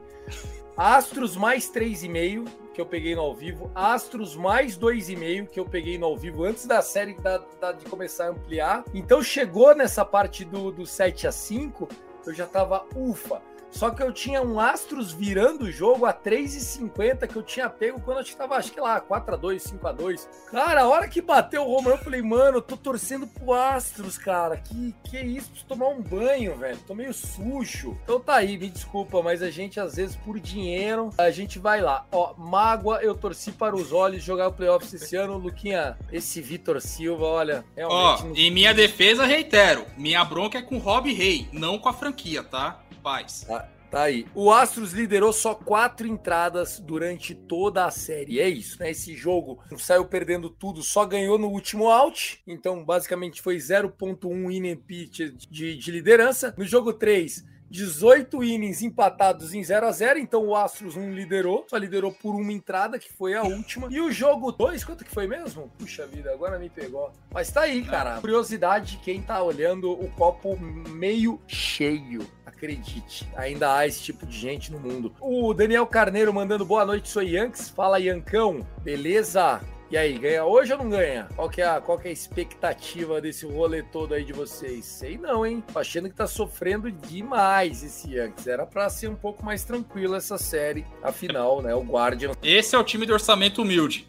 [0.76, 3.72] Astros mais 3,5, que eu peguei no ao vivo.
[3.76, 7.86] Astros mais 2,5, que eu peguei no ao vivo antes da série da, da, de
[7.86, 8.84] começar a ampliar.
[8.94, 11.88] Então chegou nessa parte do, do 7 a 5
[12.26, 13.42] eu já tava ufa.
[13.74, 18.00] Só que eu tinha um Astros virando o jogo a 3,50 que eu tinha pego
[18.00, 20.28] quando eu tava, acho que lá, 4x2, 5x2.
[20.52, 23.54] Cara, a hora que bateu o home run, eu falei, mano, eu tô torcendo pro
[23.54, 24.58] Astros, cara.
[24.58, 25.50] Que, que isso?
[25.50, 26.78] Preciso tomar um banho, velho.
[26.88, 27.98] Tô meio sujo.
[28.04, 31.82] Então tá aí, me desculpa, mas a gente, às vezes, por dinheiro, a gente vai
[31.82, 32.06] lá.
[32.12, 35.38] Ó, mágoa, eu torci para os olhos jogar o playoffs esse ano.
[35.38, 38.24] Luquinha, esse Vitor Silva, olha, realmente.
[38.24, 41.94] Ó, em minha defesa, reitero, minha bronca é com o Rob Rey, não com a
[41.94, 42.83] franquia, tá?
[43.04, 43.44] Paz.
[43.46, 44.26] Tá, tá, aí.
[44.34, 48.40] O Astros liderou só quatro entradas durante toda a série.
[48.40, 48.92] É isso, né?
[48.92, 52.42] Esse jogo saiu perdendo tudo, só ganhou no último out.
[52.48, 56.56] Então, basicamente, foi 0.1 inning pitch de, de liderança.
[56.58, 61.66] No jogo 3, 18 innings empatados em 0 a 0 então o Astros não liderou,
[61.68, 63.88] só liderou por uma entrada, que foi a última.
[63.90, 65.72] E o jogo 2, quanto que foi mesmo?
[65.80, 67.12] Puxa vida, agora me pegou.
[67.34, 68.22] Mas tá aí, cara.
[68.22, 74.38] Curiosidade de quem tá olhando o copo meio cheio acredite, ainda há esse tipo de
[74.38, 75.14] gente no mundo.
[75.20, 77.70] O Daniel Carneiro mandando boa noite, sou Yanks.
[77.70, 78.66] Fala, Yancão.
[78.82, 79.60] Beleza?
[79.92, 81.28] E aí, ganha hoje ou não ganha?
[81.36, 84.86] Qual que, é a, qual que é a expectativa desse rolê todo aí de vocês?
[84.86, 85.64] Sei não, hein?
[85.72, 88.48] Tô achando que tá sofrendo demais esse Yankees.
[88.48, 90.86] Era pra ser um pouco mais tranquilo essa série.
[91.04, 91.76] Afinal, né?
[91.76, 92.32] O Guardian.
[92.42, 94.08] Esse é o time de orçamento humilde.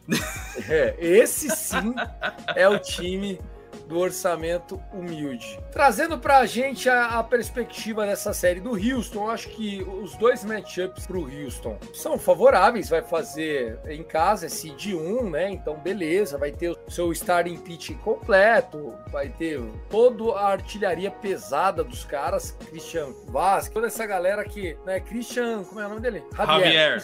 [0.68, 1.94] É, esse sim
[2.54, 3.38] é o time
[3.86, 5.58] do orçamento humilde.
[5.72, 10.44] Trazendo pra gente a, a perspectiva dessa série do Houston, eu acho que os dois
[10.44, 15.50] matchups pro Houston são favoráveis, vai fazer em casa, é seed 1, né?
[15.50, 21.82] Então, beleza, vai ter o seu starting pitch completo, vai ter toda a artilharia pesada
[21.84, 26.22] dos caras, Christian Vaz, toda essa galera que, né, Christian, como é o nome dele?
[26.36, 27.02] Javier.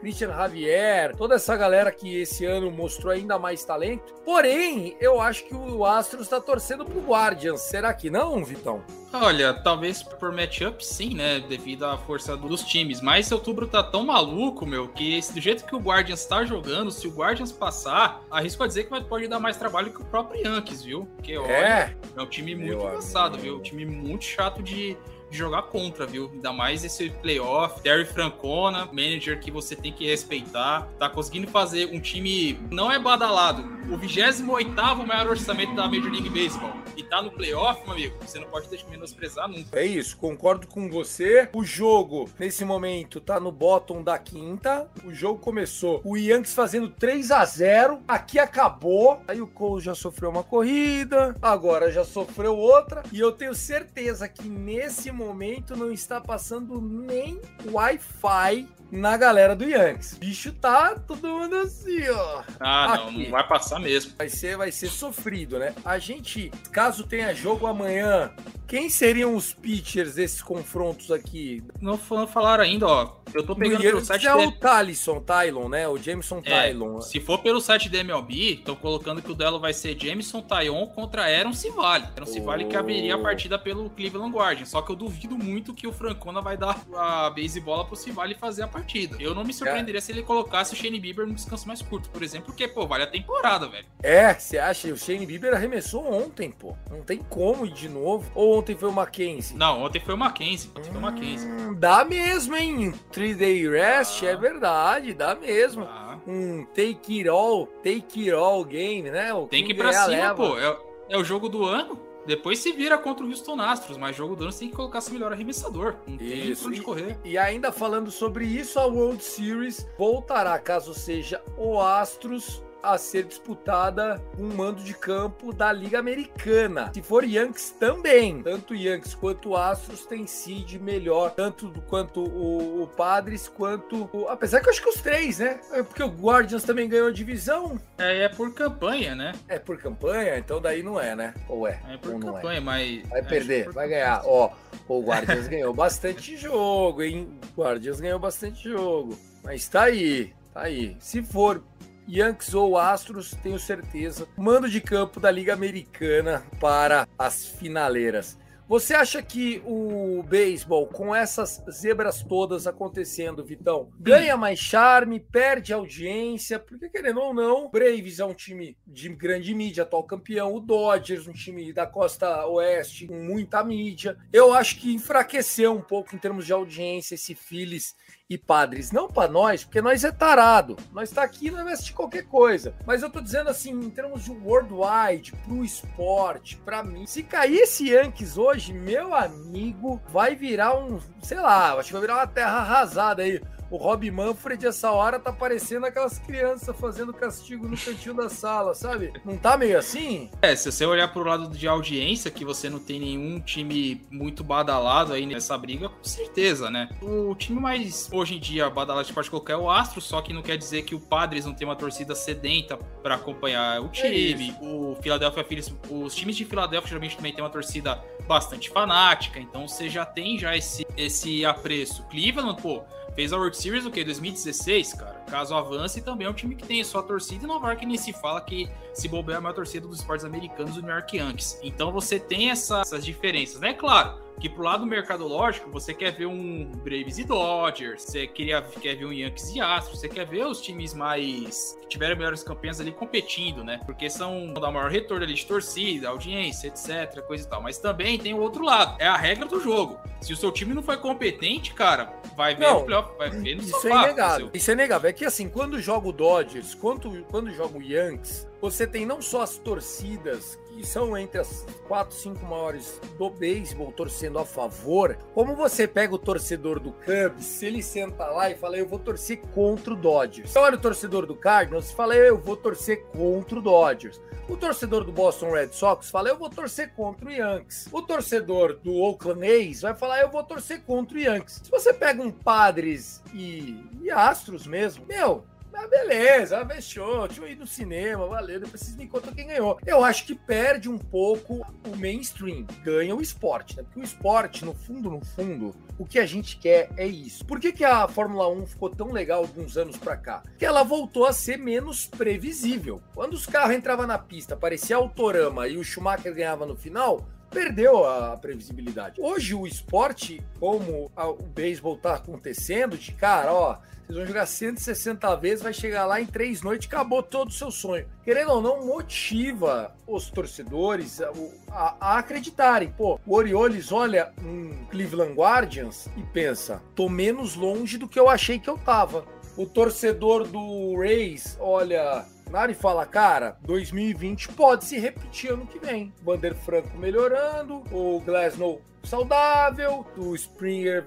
[0.00, 4.14] Christian Javier, toda essa galera que esse ano mostrou ainda mais talento.
[4.24, 7.60] Porém, eu acho que o Astros está torcendo pro Guardians.
[7.60, 8.82] Será que não, Vitão?
[9.12, 11.40] Olha, talvez por matchup sim, né?
[11.40, 13.00] Devido à força dos times.
[13.00, 16.90] Mas esse outubro tá tão maluco, meu, que do jeito que o Guardians tá jogando,
[16.90, 20.40] se o Guardians passar, arrisco a dizer que pode dar mais trabalho que o próprio
[20.46, 21.06] Yankees, viu?
[21.16, 21.96] Porque, olha, É.
[22.16, 23.02] é um time muito Meu amigo.
[23.36, 23.56] viu?
[23.56, 24.96] Um time muito chato de,
[25.30, 26.30] de jogar contra, viu?
[26.32, 27.80] Ainda mais esse playoff.
[27.80, 30.88] Terry Francona, manager que você tem que respeitar.
[30.98, 32.58] Tá conseguindo fazer um time.
[32.70, 33.79] Não é badalado.
[33.90, 34.70] O 28
[35.04, 36.72] maior orçamento da Major League Baseball.
[36.96, 38.16] E tá no playoff, meu amigo.
[38.20, 39.76] Você não pode deixar menosprezar nunca.
[39.80, 41.48] É isso, concordo com você.
[41.52, 44.88] O jogo, nesse momento, tá no bottom da quinta.
[45.04, 46.00] O jogo começou.
[46.04, 49.20] O Yankees fazendo 3 a 0 Aqui acabou.
[49.26, 51.34] Aí o Cole já sofreu uma corrida.
[51.42, 53.02] Agora já sofreu outra.
[53.10, 59.64] E eu tenho certeza que nesse momento não está passando nem Wi-Fi na galera do
[59.64, 60.14] Yankees.
[60.14, 62.42] Bicho tá todo mundo assim, ó.
[62.58, 63.24] Ah, não, Aqui.
[63.24, 64.12] não vai passar mesmo.
[64.16, 65.74] Vai ser, vai ser sofrido, né?
[65.84, 68.32] A gente, caso tenha jogo amanhã,
[68.66, 71.62] quem seriam os pitchers desses confrontos aqui?
[71.80, 73.20] Não, falaram ainda, ó.
[73.32, 74.50] Eu tô pegando pelo site é o.
[74.50, 75.86] Tyson, Tylon, né?
[75.88, 77.00] O Jameson É, Tylon.
[77.00, 80.84] se for pelo site da MLB, estão colocando que o duelo vai ser Jameson Tayon
[80.88, 82.06] contra Aaron Civale.
[82.16, 82.80] Aaron Civale que Oh.
[82.80, 84.68] abriria a partida pelo Cleveland Guardians.
[84.70, 88.34] Só que eu duvido muito que o Francona vai dar a base bola pro Civale
[88.34, 89.16] fazer a partida.
[89.20, 92.22] Eu não me surpreenderia se ele colocasse o Shane Bieber no descanso mais curto, por
[92.24, 93.86] exemplo, porque, pô, vale a temporada, velho.
[94.02, 94.88] É, você acha?
[94.88, 96.74] O Shane Bieber arremessou ontem, pô.
[96.90, 98.30] Não tem como ir de novo.
[98.34, 99.56] Ou ontem foi o Mackenzie?
[99.56, 100.70] Não, ontem foi o Mackenzie.
[100.76, 101.48] Ontem foi o Mackenzie.
[101.50, 102.92] Hum, dá mesmo, hein?
[103.12, 104.26] 3-day rest, Ah.
[104.26, 105.84] é verdade, dá mesmo.
[105.84, 109.32] Ah, Um take it all, take it all game, né?
[109.32, 110.34] O tem que ir pra cima, leva.
[110.34, 110.58] pô.
[110.58, 110.76] É,
[111.10, 111.98] é o jogo do ano.
[112.26, 115.00] Depois se vira contra o Houston Astros, mas jogo do ano você tem que colocar
[115.00, 115.96] seu melhor arremessador.
[116.06, 117.18] Não tem Isso, pra onde e- correr.
[117.24, 123.24] E ainda falando sobre isso, a World Series voltará, caso seja o Astros, a ser
[123.24, 126.90] disputada com um mando de campo da Liga Americana.
[126.94, 132.82] Se for Yankees também, tanto Yankees quanto Astros tem seed melhor, tanto do- quanto o,
[132.82, 135.60] o Padres quanto o, apesar que eu acho que os três, né?
[135.72, 139.32] É porque o Guardians também ganhou a divisão, É, é por campanha, né?
[139.48, 141.34] é por campanha, então daí não é, né?
[141.48, 141.80] Ou é?
[141.88, 142.18] É por é?
[142.18, 143.08] campanha, mas.
[143.08, 144.22] Vai é, perder, vai ganhar.
[144.24, 144.50] Ó,
[144.88, 147.28] o Guardians ganhou bastante jogo, hein?
[147.56, 149.16] O Guardians ganhou bastante jogo.
[149.42, 150.96] Mas tá aí, tá aí.
[151.00, 151.62] Se for
[152.10, 154.26] Yankees ou Astros, tenho certeza.
[154.36, 158.36] Mando de campo da Liga Americana para as finaleiras.
[158.70, 165.72] Você acha que o beisebol, com essas zebras todas acontecendo, Vitão, ganha mais charme, perde
[165.72, 166.56] audiência?
[166.56, 170.54] Porque, querendo ou não, o Braves é um time de grande mídia, atual campeão.
[170.54, 174.16] O Dodgers, um time da costa oeste, com muita mídia.
[174.32, 177.96] Eu acho que enfraqueceu um pouco em termos de audiência esse Phillies
[178.30, 178.92] e Padres.
[178.92, 180.76] Não para nós, porque nós é tarado.
[180.92, 182.72] Nós tá aqui, nós vai assistir qualquer coisa.
[182.86, 187.04] Mas eu tô dizendo assim, em termos de worldwide, pro esporte, pra mim.
[187.06, 192.02] Se cair esse Yankees hoje, meu amigo, vai virar um, sei lá, acho que vai
[192.02, 193.42] virar uma terra arrasada aí.
[193.70, 198.74] O Rob Manfred, essa hora, tá parecendo aquelas crianças fazendo castigo no cantinho da sala,
[198.74, 199.12] sabe?
[199.24, 200.28] Não tá meio assim?
[200.42, 204.42] É, se você olhar pro lado de audiência, que você não tem nenhum time muito
[204.42, 206.88] badalado aí nessa briga, com certeza, né?
[207.00, 210.32] O time mais, hoje em dia, badalado de parte qualquer é o Astro, só que
[210.32, 214.54] não quer dizer que o Padres não tem uma torcida sedenta pra acompanhar o time.
[214.60, 219.66] o Philadelphia Phillies, os times de Filadélfia geralmente também tem uma torcida bastante fanática, então
[219.66, 222.04] você já tem já esse, esse apreço.
[222.04, 222.82] Cleveland, pô,
[223.14, 224.04] fez a World Series o quê?
[224.04, 225.20] 2016, cara.
[225.30, 228.12] Caso avance, também é um time que tem sua torcida e Nova York nem se
[228.12, 231.58] fala que se bobear é a maior torcida dos esportes americanos do New York Yankees.
[231.62, 233.72] Então você tem essa- essas diferenças, né?
[233.74, 238.94] Claro que pro lado mercadológico, você quer ver um Braves e Dodgers, você queria, quer
[238.96, 242.80] ver um Yankees e Astros, você quer ver os times mais que tiveram melhores campanhas
[242.80, 243.80] ali competindo, né?
[243.84, 247.62] Porque são da maior retorno ali de torcida, audiência, etc, coisa e tal.
[247.62, 249.98] Mas também tem o outro lado, é a regra do jogo.
[250.22, 253.56] Se o seu time não foi competente, cara, vai ver Não, o playoff, vai ver
[253.56, 253.88] no Isso sofá.
[253.88, 254.46] é inegável.
[254.46, 255.10] seu- Isso é inegável.
[255.10, 259.22] É que assim, quando joga o Dodgers, quando, quando joga o Yankees, você tem não
[259.22, 265.18] só as torcidas que são entre as quatro, cinco maiores do beisebol torcendo a favor,
[265.34, 268.98] como você pega o torcedor do Cubs, se ele senta lá e fala, eu vou
[268.98, 270.54] torcer contra o Dodgers.
[270.56, 274.20] Olha o torcedor do Cardinals e fala, eu vou torcer contra o Dodgers.
[274.48, 277.88] O torcedor do Boston Red Sox fala, eu vou torcer contra o Yankees.
[277.92, 281.60] O torcedor do Oakland A's vai falar, eu vou torcer contra o Yankees.
[281.62, 287.48] Se você pega um Padres e, e Astros mesmo, meu, ah, beleza, fechou, deixa eu
[287.48, 289.78] ir no cinema, valeu, depois vocês me contam quem ganhou.
[289.86, 293.82] Eu acho que perde um pouco o mainstream, ganha o esporte, né?
[293.82, 297.44] Porque o esporte, no fundo, no fundo, o que a gente quer é isso.
[297.44, 300.42] Por que, que a Fórmula 1 ficou tão legal alguns anos pra cá?
[300.58, 303.00] Que ela voltou a ser menos previsível.
[303.14, 308.04] Quando os carros entravam na pista, parecia Autorama e o Schumacher ganhava no final, perdeu
[308.04, 309.20] a previsibilidade.
[309.20, 313.78] Hoje o esporte, como o beisebol tá acontecendo, de cara, ó,
[314.10, 317.70] vocês vão jogar 160 vezes, vai chegar lá em três noites, acabou todo o seu
[317.70, 318.06] sonho.
[318.24, 321.30] Querendo ou não, motiva os torcedores a,
[321.70, 322.92] a, a acreditarem.
[322.96, 328.28] Pô, o Orioles olha um Cleveland Guardians e pensa, tô menos longe do que eu
[328.28, 329.24] achei que eu tava.
[329.56, 336.12] O torcedor do Rays olha Nari fala, cara, 2020 pode se repetir ano que vem.
[336.20, 341.04] Vander Franco melhorando, o Glasnow saudável, o Springer.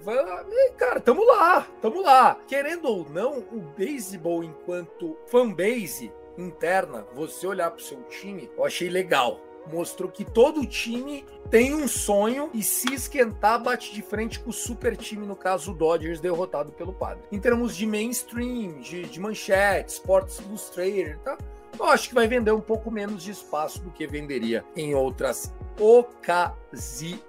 [0.50, 2.38] E, cara, tamo lá, tamo lá.
[2.48, 8.89] Querendo ou não, o beisebol enquanto fanbase interna, você olhar pro seu time, eu achei
[8.89, 9.39] legal
[9.72, 14.53] mostrou que todo time tem um sonho e se esquentar bate de frente com o
[14.53, 17.24] super time, no caso o Dodgers derrotado pelo Padre.
[17.32, 21.38] Em termos de mainstream, de, de manchete, Sports Illustrated, tá?
[21.78, 25.53] Eu acho que vai vender um pouco menos de espaço do que venderia em outras
[25.80, 27.20] ocasiões.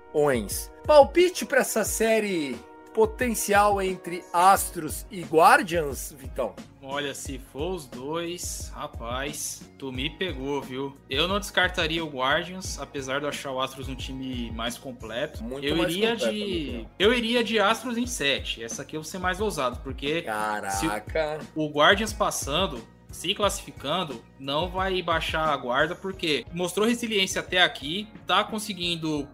[0.87, 2.59] Palpite para essa série
[2.95, 6.55] potencial entre Astros e Guardians, Vitão?
[6.81, 10.97] Olha, se for os dois, rapaz, tu me pegou, viu?
[11.11, 15.43] Eu não descartaria o Guardians, apesar de eu achar o Astros um time mais completo.
[15.43, 18.63] Muito eu mais iria completo, de eu iria de Astros em 7.
[18.63, 21.41] Essa aqui eu vou ser mais ousado, porque Caraca.
[21.57, 28.07] o Guardians passando, se classificando, não vai baixar a guarda, porque mostrou resiliência até aqui,
[28.27, 29.27] tá conseguindo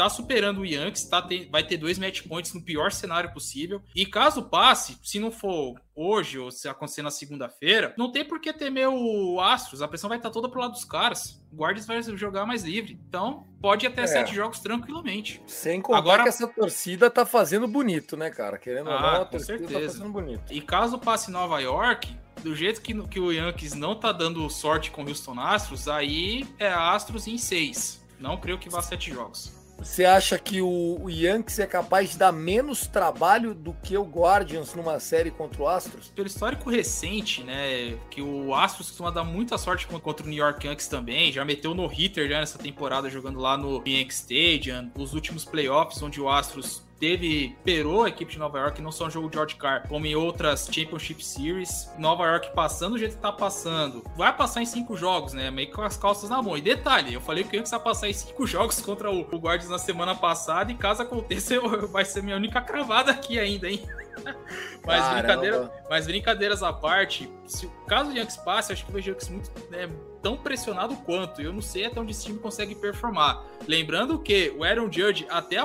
[0.00, 3.82] tá superando o Yankees, tá ter, vai ter dois match points no pior cenário possível.
[3.94, 8.40] E caso passe, se não for hoje ou se acontecer na segunda-feira, não tem por
[8.40, 9.82] que temer o Astros.
[9.82, 11.38] A pressão vai estar tá toda pro lado dos caras.
[11.52, 12.98] O Guardians vai jogar mais livre.
[13.06, 14.06] Então, pode ir até é.
[14.06, 15.42] sete jogos tranquilamente.
[15.46, 16.22] Sem contar Agora...
[16.22, 18.56] que essa torcida tá fazendo bonito, né, cara?
[18.56, 19.80] Querendo ah, ou não, a torcida tá certeza.
[19.80, 20.50] tá fazendo bonito.
[20.50, 24.90] E caso passe Nova York, do jeito que, que o Yankees não tá dando sorte
[24.90, 28.02] com o Houston Astros, aí é Astros em seis.
[28.18, 29.59] Não creio que vá sete jogos.
[29.82, 34.74] Você acha que o, Yankees é capaz de dar menos trabalho do que o Guardians
[34.74, 36.08] numa série contra o Astros?
[36.14, 40.66] Pelo histórico recente, né, que o Astros costuma dar muita sorte contra o New York
[40.66, 45.14] Yankees também, já meteu no hitter já nessa temporada jogando lá no Yankee Stadium, os
[45.14, 49.10] últimos playoffs onde o Astros teve perou a equipe de Nova York, não só no
[49.10, 51.90] jogo de George Carr, como em outras Championship Series.
[51.98, 54.04] Nova York passando do jeito que tá passando.
[54.16, 55.50] Vai passar em cinco jogos, né?
[55.50, 56.56] Meio com as calças na mão.
[56.56, 59.38] E detalhe, eu falei que o Yankees vai passar em cinco jogos contra o, o
[59.38, 63.68] Guardians na semana passada, e caso aconteça, eu, vai ser minha única cravada aqui ainda,
[63.68, 63.82] hein?
[64.84, 68.98] mas, brincadeira, mas brincadeiras à parte, se o caso do Yankees passe, acho que o
[68.98, 69.88] Yankees muito né,
[70.22, 71.40] tão pressionado quanto.
[71.40, 73.44] Eu não sei até onde esse time consegue performar.
[73.66, 75.62] Lembrando que o Aaron Judge, até, a,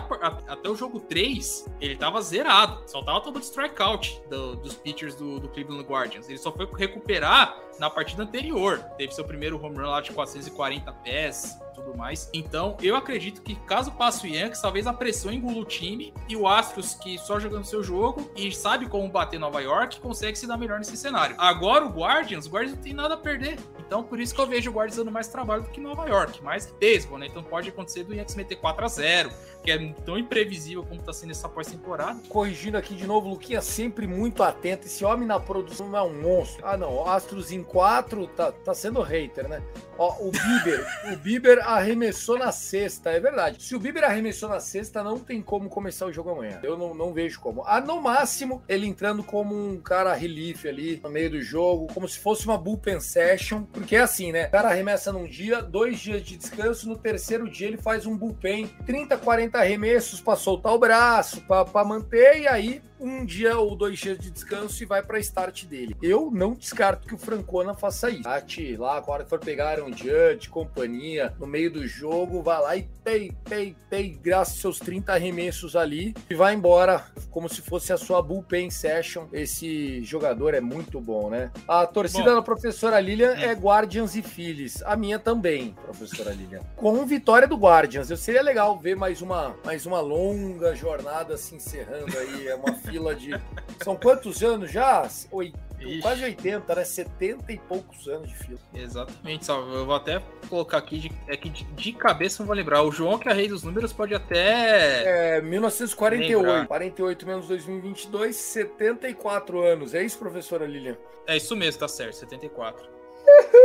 [0.47, 2.84] até o jogo 3, ele tava zerado.
[2.88, 6.30] Só tava todo strikeout do, dos pitchers do, do Cleveland Guardians.
[6.30, 8.80] Ele só foi recuperar na partida anterior.
[8.97, 12.30] Teve seu primeiro home run lá de 440 pés tudo mais.
[12.34, 16.36] Então, eu acredito que caso passe o Yankees, talvez a pressão engula o time e
[16.36, 20.47] o Astros, que só jogando seu jogo e sabe como bater Nova York, consegue se
[20.47, 21.36] dar melhor nesse cenário.
[21.38, 23.59] Agora o Guardians, o Guardians não tem nada a perder.
[23.86, 26.41] Então, por isso que eu vejo o Guardians dando mais trabalho do que Nova York.
[26.41, 27.28] Mas beisebol, né?
[27.28, 29.32] Então pode acontecer do Yankees meter 4 a 0
[29.65, 32.19] que é tão imprevisível como tá sendo essa pós-temporada.
[32.30, 34.86] Corrigindo aqui de novo, Luquinha sempre muito atento.
[34.86, 36.63] Esse homem na produção é um monstro.
[36.65, 37.09] Ah, não.
[37.09, 39.61] Astros em 4 tá, tá sendo hater, né?
[39.97, 40.85] Ó, o Bieber.
[41.13, 43.61] o Bieber arremessou na sexta, é verdade.
[43.63, 46.59] Se o Bieber arremessou na sexta, não tem como começar o jogo amanhã.
[46.63, 47.63] Eu não, não vejo como.
[47.65, 52.07] Ah, no máximo, ele entrando como um cara relief ali no meio do jogo, como
[52.07, 53.63] se fosse uma bullpen session.
[53.63, 54.47] Porque é assim, né?
[54.47, 58.17] O cara arremessa num dia, dois dias de descanso, no terceiro dia ele faz um
[58.17, 63.75] bullpen, 30, 40 arremessos para soltar o braço, para manter, e aí um dia ou
[63.75, 65.95] dois dias de descanso e vai para start dele.
[66.01, 68.19] Eu não descarto que o Francona faça isso.
[68.19, 72.61] Start lá, a hora que for pegar um Judge, companhia, no meio do jogo, vai
[72.61, 77.47] lá e pei, pei, pei, graças aos seus 30 arremessos ali e vai embora como
[77.47, 79.25] se fosse a sua bullpen session.
[79.31, 81.51] Esse jogador é muito bom, né?
[81.67, 82.36] A torcida Bom.
[82.36, 84.81] da professora Lilian é Guardians e Phillies.
[84.83, 86.61] A minha também, professora Lilian.
[86.75, 88.09] Com vitória do Guardians.
[88.09, 92.47] Eu seria legal ver mais uma, mais uma longa jornada se encerrando aí.
[92.47, 93.31] É uma fila de.
[93.83, 95.07] São quantos anos já?
[95.31, 96.01] Oi, Ixi.
[96.01, 96.84] quase 80, né?
[96.84, 98.59] 70 e poucos anos de fila.
[98.73, 99.73] Exatamente, salve.
[99.73, 102.82] Eu vou até colocar aqui, de, é que de, de cabeça não vou lembrar.
[102.84, 105.38] O João, que é rei dos números, pode até.
[105.38, 106.38] É, 1948.
[106.38, 106.67] Lembrar.
[106.67, 109.93] 48 menos 2022, 74 anos.
[109.93, 110.97] É isso, professora Lilian?
[111.28, 112.88] É isso mesmo, tá certo, 74.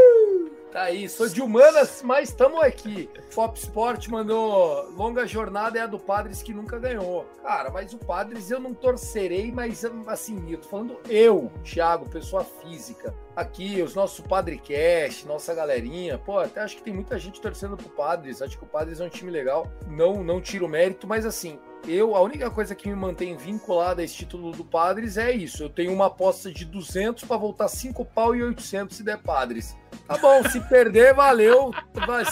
[0.72, 3.10] Tá aí, sou de humanas, mas estamos aqui.
[3.34, 7.26] Pop Sport mandou longa jornada é a do Padres que nunca ganhou.
[7.42, 12.44] Cara, mas o Padres eu não torcerei, mas assim, eu tô falando eu, Thiago, pessoa
[12.44, 13.12] física.
[13.34, 16.18] Aqui, os nossos Padrecast, nossa galerinha.
[16.18, 18.40] Pô, até acho que tem muita gente torcendo pro Padres.
[18.40, 19.66] Acho que o Padres é um time legal.
[19.88, 24.04] Não, não tiro mérito, mas assim, eu, a única coisa que me mantém vinculada a
[24.04, 25.62] esse título do Padres é isso.
[25.62, 29.76] Eu tenho uma aposta de 200 para voltar 5 pau e 800 se der Padres.
[30.06, 31.70] Tá bom, se perder, valeu.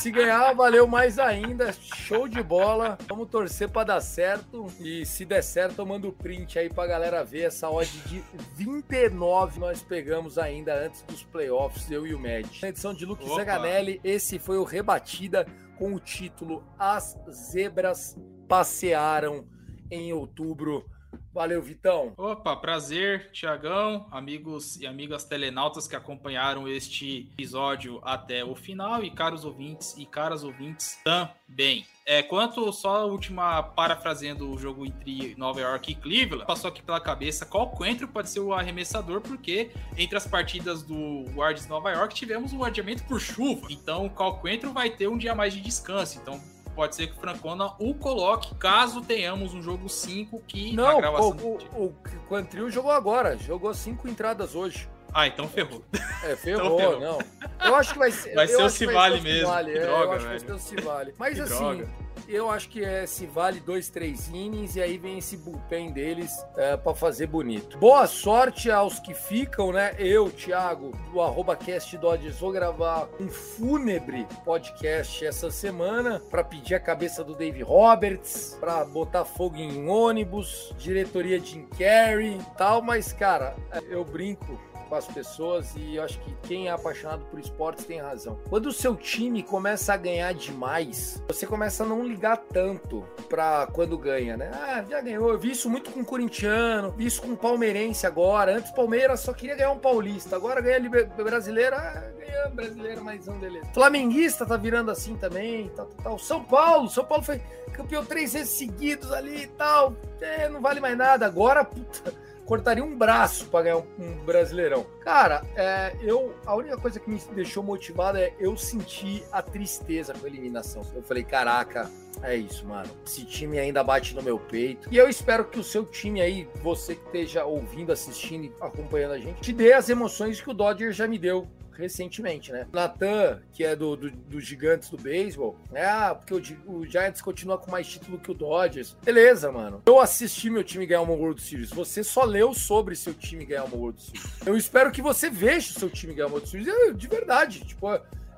[0.00, 1.72] Se ganhar, valeu mais ainda.
[1.72, 2.98] Show de bola.
[3.08, 4.66] Vamos torcer para dar certo.
[4.80, 8.22] E se der certo, eu mando o print aí pra galera ver essa odd de
[8.56, 12.48] 29 nós pegamos ainda antes dos playoffs, eu e o Med.
[12.60, 13.36] Na edição de Luke Opa.
[13.36, 15.46] Zaganelli, esse foi o Rebatida
[15.76, 18.16] com o título As Zebras
[18.48, 19.46] Passearam
[19.90, 20.84] em Outubro.
[21.32, 22.14] Valeu, Vitão.
[22.16, 29.10] Opa, prazer, Tiagão, amigos e amigas telenautas que acompanharam este episódio até o final e
[29.10, 31.86] caros ouvintes e caras ouvintes também.
[32.04, 36.82] É, quanto só a última parafraseando o jogo entre Nova York e Cleveland, passou aqui
[36.82, 41.92] pela cabeça qual coentro pode ser o arremessador, porque entre as partidas do Guardians Nova
[41.92, 43.68] York tivemos um adiamento por chuva.
[43.70, 46.18] Então, qual coentro vai ter um dia mais de descanso.
[46.18, 46.40] Então,
[46.78, 51.36] pode ser que o Francona o coloque caso tenhamos um jogo 5 que Não, gravação
[51.36, 51.94] o, o, o
[52.28, 53.36] Quantril jogou agora.
[53.36, 54.88] Jogou cinco entradas hoje.
[55.12, 55.82] Ah, então ferrou.
[56.22, 57.00] É, ferrou, ferrou.
[57.00, 57.18] não.
[57.64, 58.32] Eu acho que vai ser.
[58.32, 60.40] Vai ser o Civale mesmo, que é, droga, eu acho que vai velho.
[60.40, 61.14] ser o Civale.
[61.18, 61.88] Mas Que assim, droga.
[62.26, 66.76] Eu acho que é Civale dois, três innings e aí vem esse bullpen deles é,
[66.76, 67.78] para fazer bonito.
[67.78, 69.94] Boa sorte aos que ficam, né?
[69.98, 76.74] Eu, Thiago, do arroba Cast Dodgers, vou gravar um fúnebre podcast essa semana para pedir
[76.74, 82.82] a cabeça do Dave Roberts, para botar fogo em ônibus, diretoria Jim Carrey e tal,
[82.82, 83.56] mas cara,
[83.88, 84.58] eu brinco
[84.88, 88.38] com as pessoas e eu acho que quem é apaixonado por esportes tem razão.
[88.48, 93.68] Quando o seu time começa a ganhar demais, você começa a não ligar tanto pra
[93.72, 94.50] quando ganha, né?
[94.54, 95.30] Ah, já ganhou.
[95.30, 98.56] Eu vi isso muito com o corintiano, vi isso com o palmeirense agora.
[98.56, 100.80] Antes Palmeiras só queria ganhar um paulista, agora ganha
[101.16, 103.66] brasileira, ah, ganhamos brasileiro, mais um, beleza.
[103.74, 106.18] Flamenguista tá virando assim também, tal, tal, tal.
[106.18, 107.40] São Paulo, São Paulo foi
[107.72, 109.94] campeão três vezes seguidos ali e tal.
[110.20, 111.26] É, não vale mais nada.
[111.26, 114.86] Agora, puta cortaria um braço para ganhar um, um brasileirão.
[115.00, 120.14] Cara, é, eu a única coisa que me deixou motivado é eu sentir a tristeza
[120.14, 120.82] com a eliminação.
[120.94, 121.90] Eu falei, caraca,
[122.22, 122.88] é isso, mano.
[123.06, 124.88] Esse time ainda bate no meu peito.
[124.90, 129.12] E eu espero que o seu time aí, você que esteja ouvindo, assistindo e acompanhando
[129.12, 131.46] a gente, te dê as emoções que o Dodger já me deu
[131.78, 132.66] recentemente, né?
[132.72, 136.34] Natan, que é do, do- dos gigantes do beisebol, é, ah, porque
[136.66, 138.96] o, o Giants continua com mais título que o Dodgers.
[139.04, 139.82] Beleza, mano.
[139.86, 141.70] Eu assisti meu time ganhar uma World Series.
[141.70, 144.24] Você só leu sobre seu time ganhar uma World Series.
[144.44, 146.68] Eu espero que você veja o seu time ganhar uma World Series.
[146.96, 147.86] De verdade, tipo,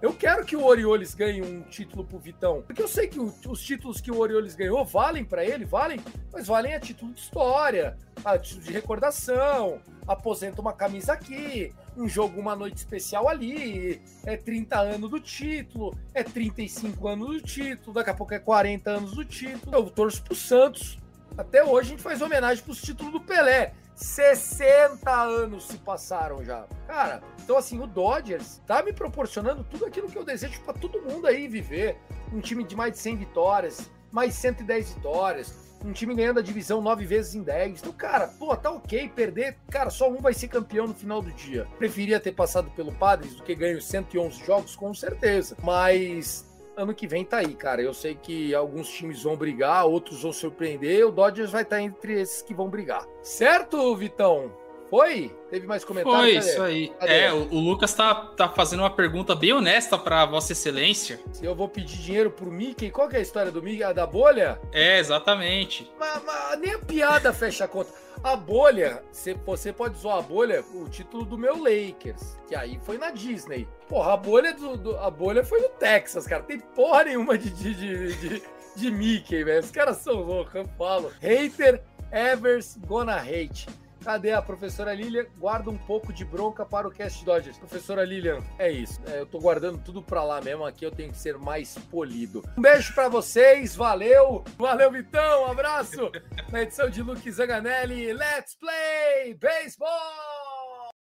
[0.02, 2.62] eu quero que o Orioles ganhe um título pro Vitão.
[2.66, 6.00] Porque eu sei que o- os títulos que o Orioles ganhou valem pra ele, valem,
[6.32, 12.08] mas valem a título de história, a título de recordação, aposenta uma camisa aqui, um
[12.08, 17.92] jogo, uma noite especial ali, é 30 anos do título, é 35 anos do título,
[17.94, 19.74] daqui a pouco é 40 anos do título.
[19.76, 20.98] Eu torço pro Santos.
[21.38, 23.72] Até hoje a gente faz homenagem pros títulos do Pelé.
[24.00, 26.66] 60 anos se passaram já.
[26.86, 31.02] Cara, então assim, o Dodgers tá me proporcionando tudo aquilo que eu desejo pra todo
[31.02, 31.98] mundo aí viver.
[32.32, 36.80] Um time de mais de 100 vitórias, mais 110 vitórias, um time ganhando a divisão
[36.80, 37.80] nove vezes em 10.
[37.80, 39.56] Então, cara, pô, tá ok perder.
[39.70, 41.66] Cara, só um vai ser campeão no final do dia.
[41.78, 45.56] Preferia ter passado pelo Padres do que ganho 111 jogos, com certeza.
[45.62, 47.82] Mas ano que vem tá aí, cara.
[47.82, 51.06] Eu sei que alguns times vão brigar, outros vão surpreender.
[51.06, 53.04] O Dodgers vai estar entre esses que vão brigar.
[53.22, 54.52] Certo, Vitão?
[54.90, 55.30] Foi?
[55.48, 56.20] Teve mais comentários?
[56.20, 56.50] Foi Cadê?
[56.50, 56.88] isso aí.
[56.98, 57.12] Cadê?
[57.12, 61.20] É, o, o Lucas tá, tá fazendo uma pergunta bem honesta pra Vossa Excelência.
[61.32, 63.84] Se eu vou pedir dinheiro pro Mickey, qual que é a história do Mickey?
[63.84, 64.60] A da bolha?
[64.72, 65.88] É, exatamente.
[65.96, 67.92] Mas, mas nem a piada fecha a conta.
[68.22, 72.98] A bolha, você, pode zoar a bolha, o título do meu Lakers, que aí foi
[72.98, 73.66] na Disney.
[73.88, 76.42] Porra, a bolha, do, do- a bolha foi no Texas, cara.
[76.42, 78.42] Tem porra nenhuma de, de, de, de,
[78.76, 79.60] de Mickey, velho.
[79.60, 81.10] Os caras são loucos, eu falo.
[81.20, 83.66] Hater, Evers, gonna hate.
[84.02, 85.26] Cadê a professora Lilian?
[85.38, 87.58] Guarda um pouco de bronca para o Cast Dodgers.
[87.58, 89.00] Professora Lilian, é isso.
[89.06, 90.64] É, eu tô guardando tudo pra lá mesmo.
[90.64, 92.42] Aqui eu tenho que ser mais polido.
[92.56, 93.76] Um beijo pra vocês.
[93.76, 94.44] Valeu.
[94.58, 95.42] Valeu, Vitão.
[95.44, 96.10] Um abraço.
[96.50, 98.12] Na edição de Luke Zanganelli.
[98.12, 100.69] Let's play baseball!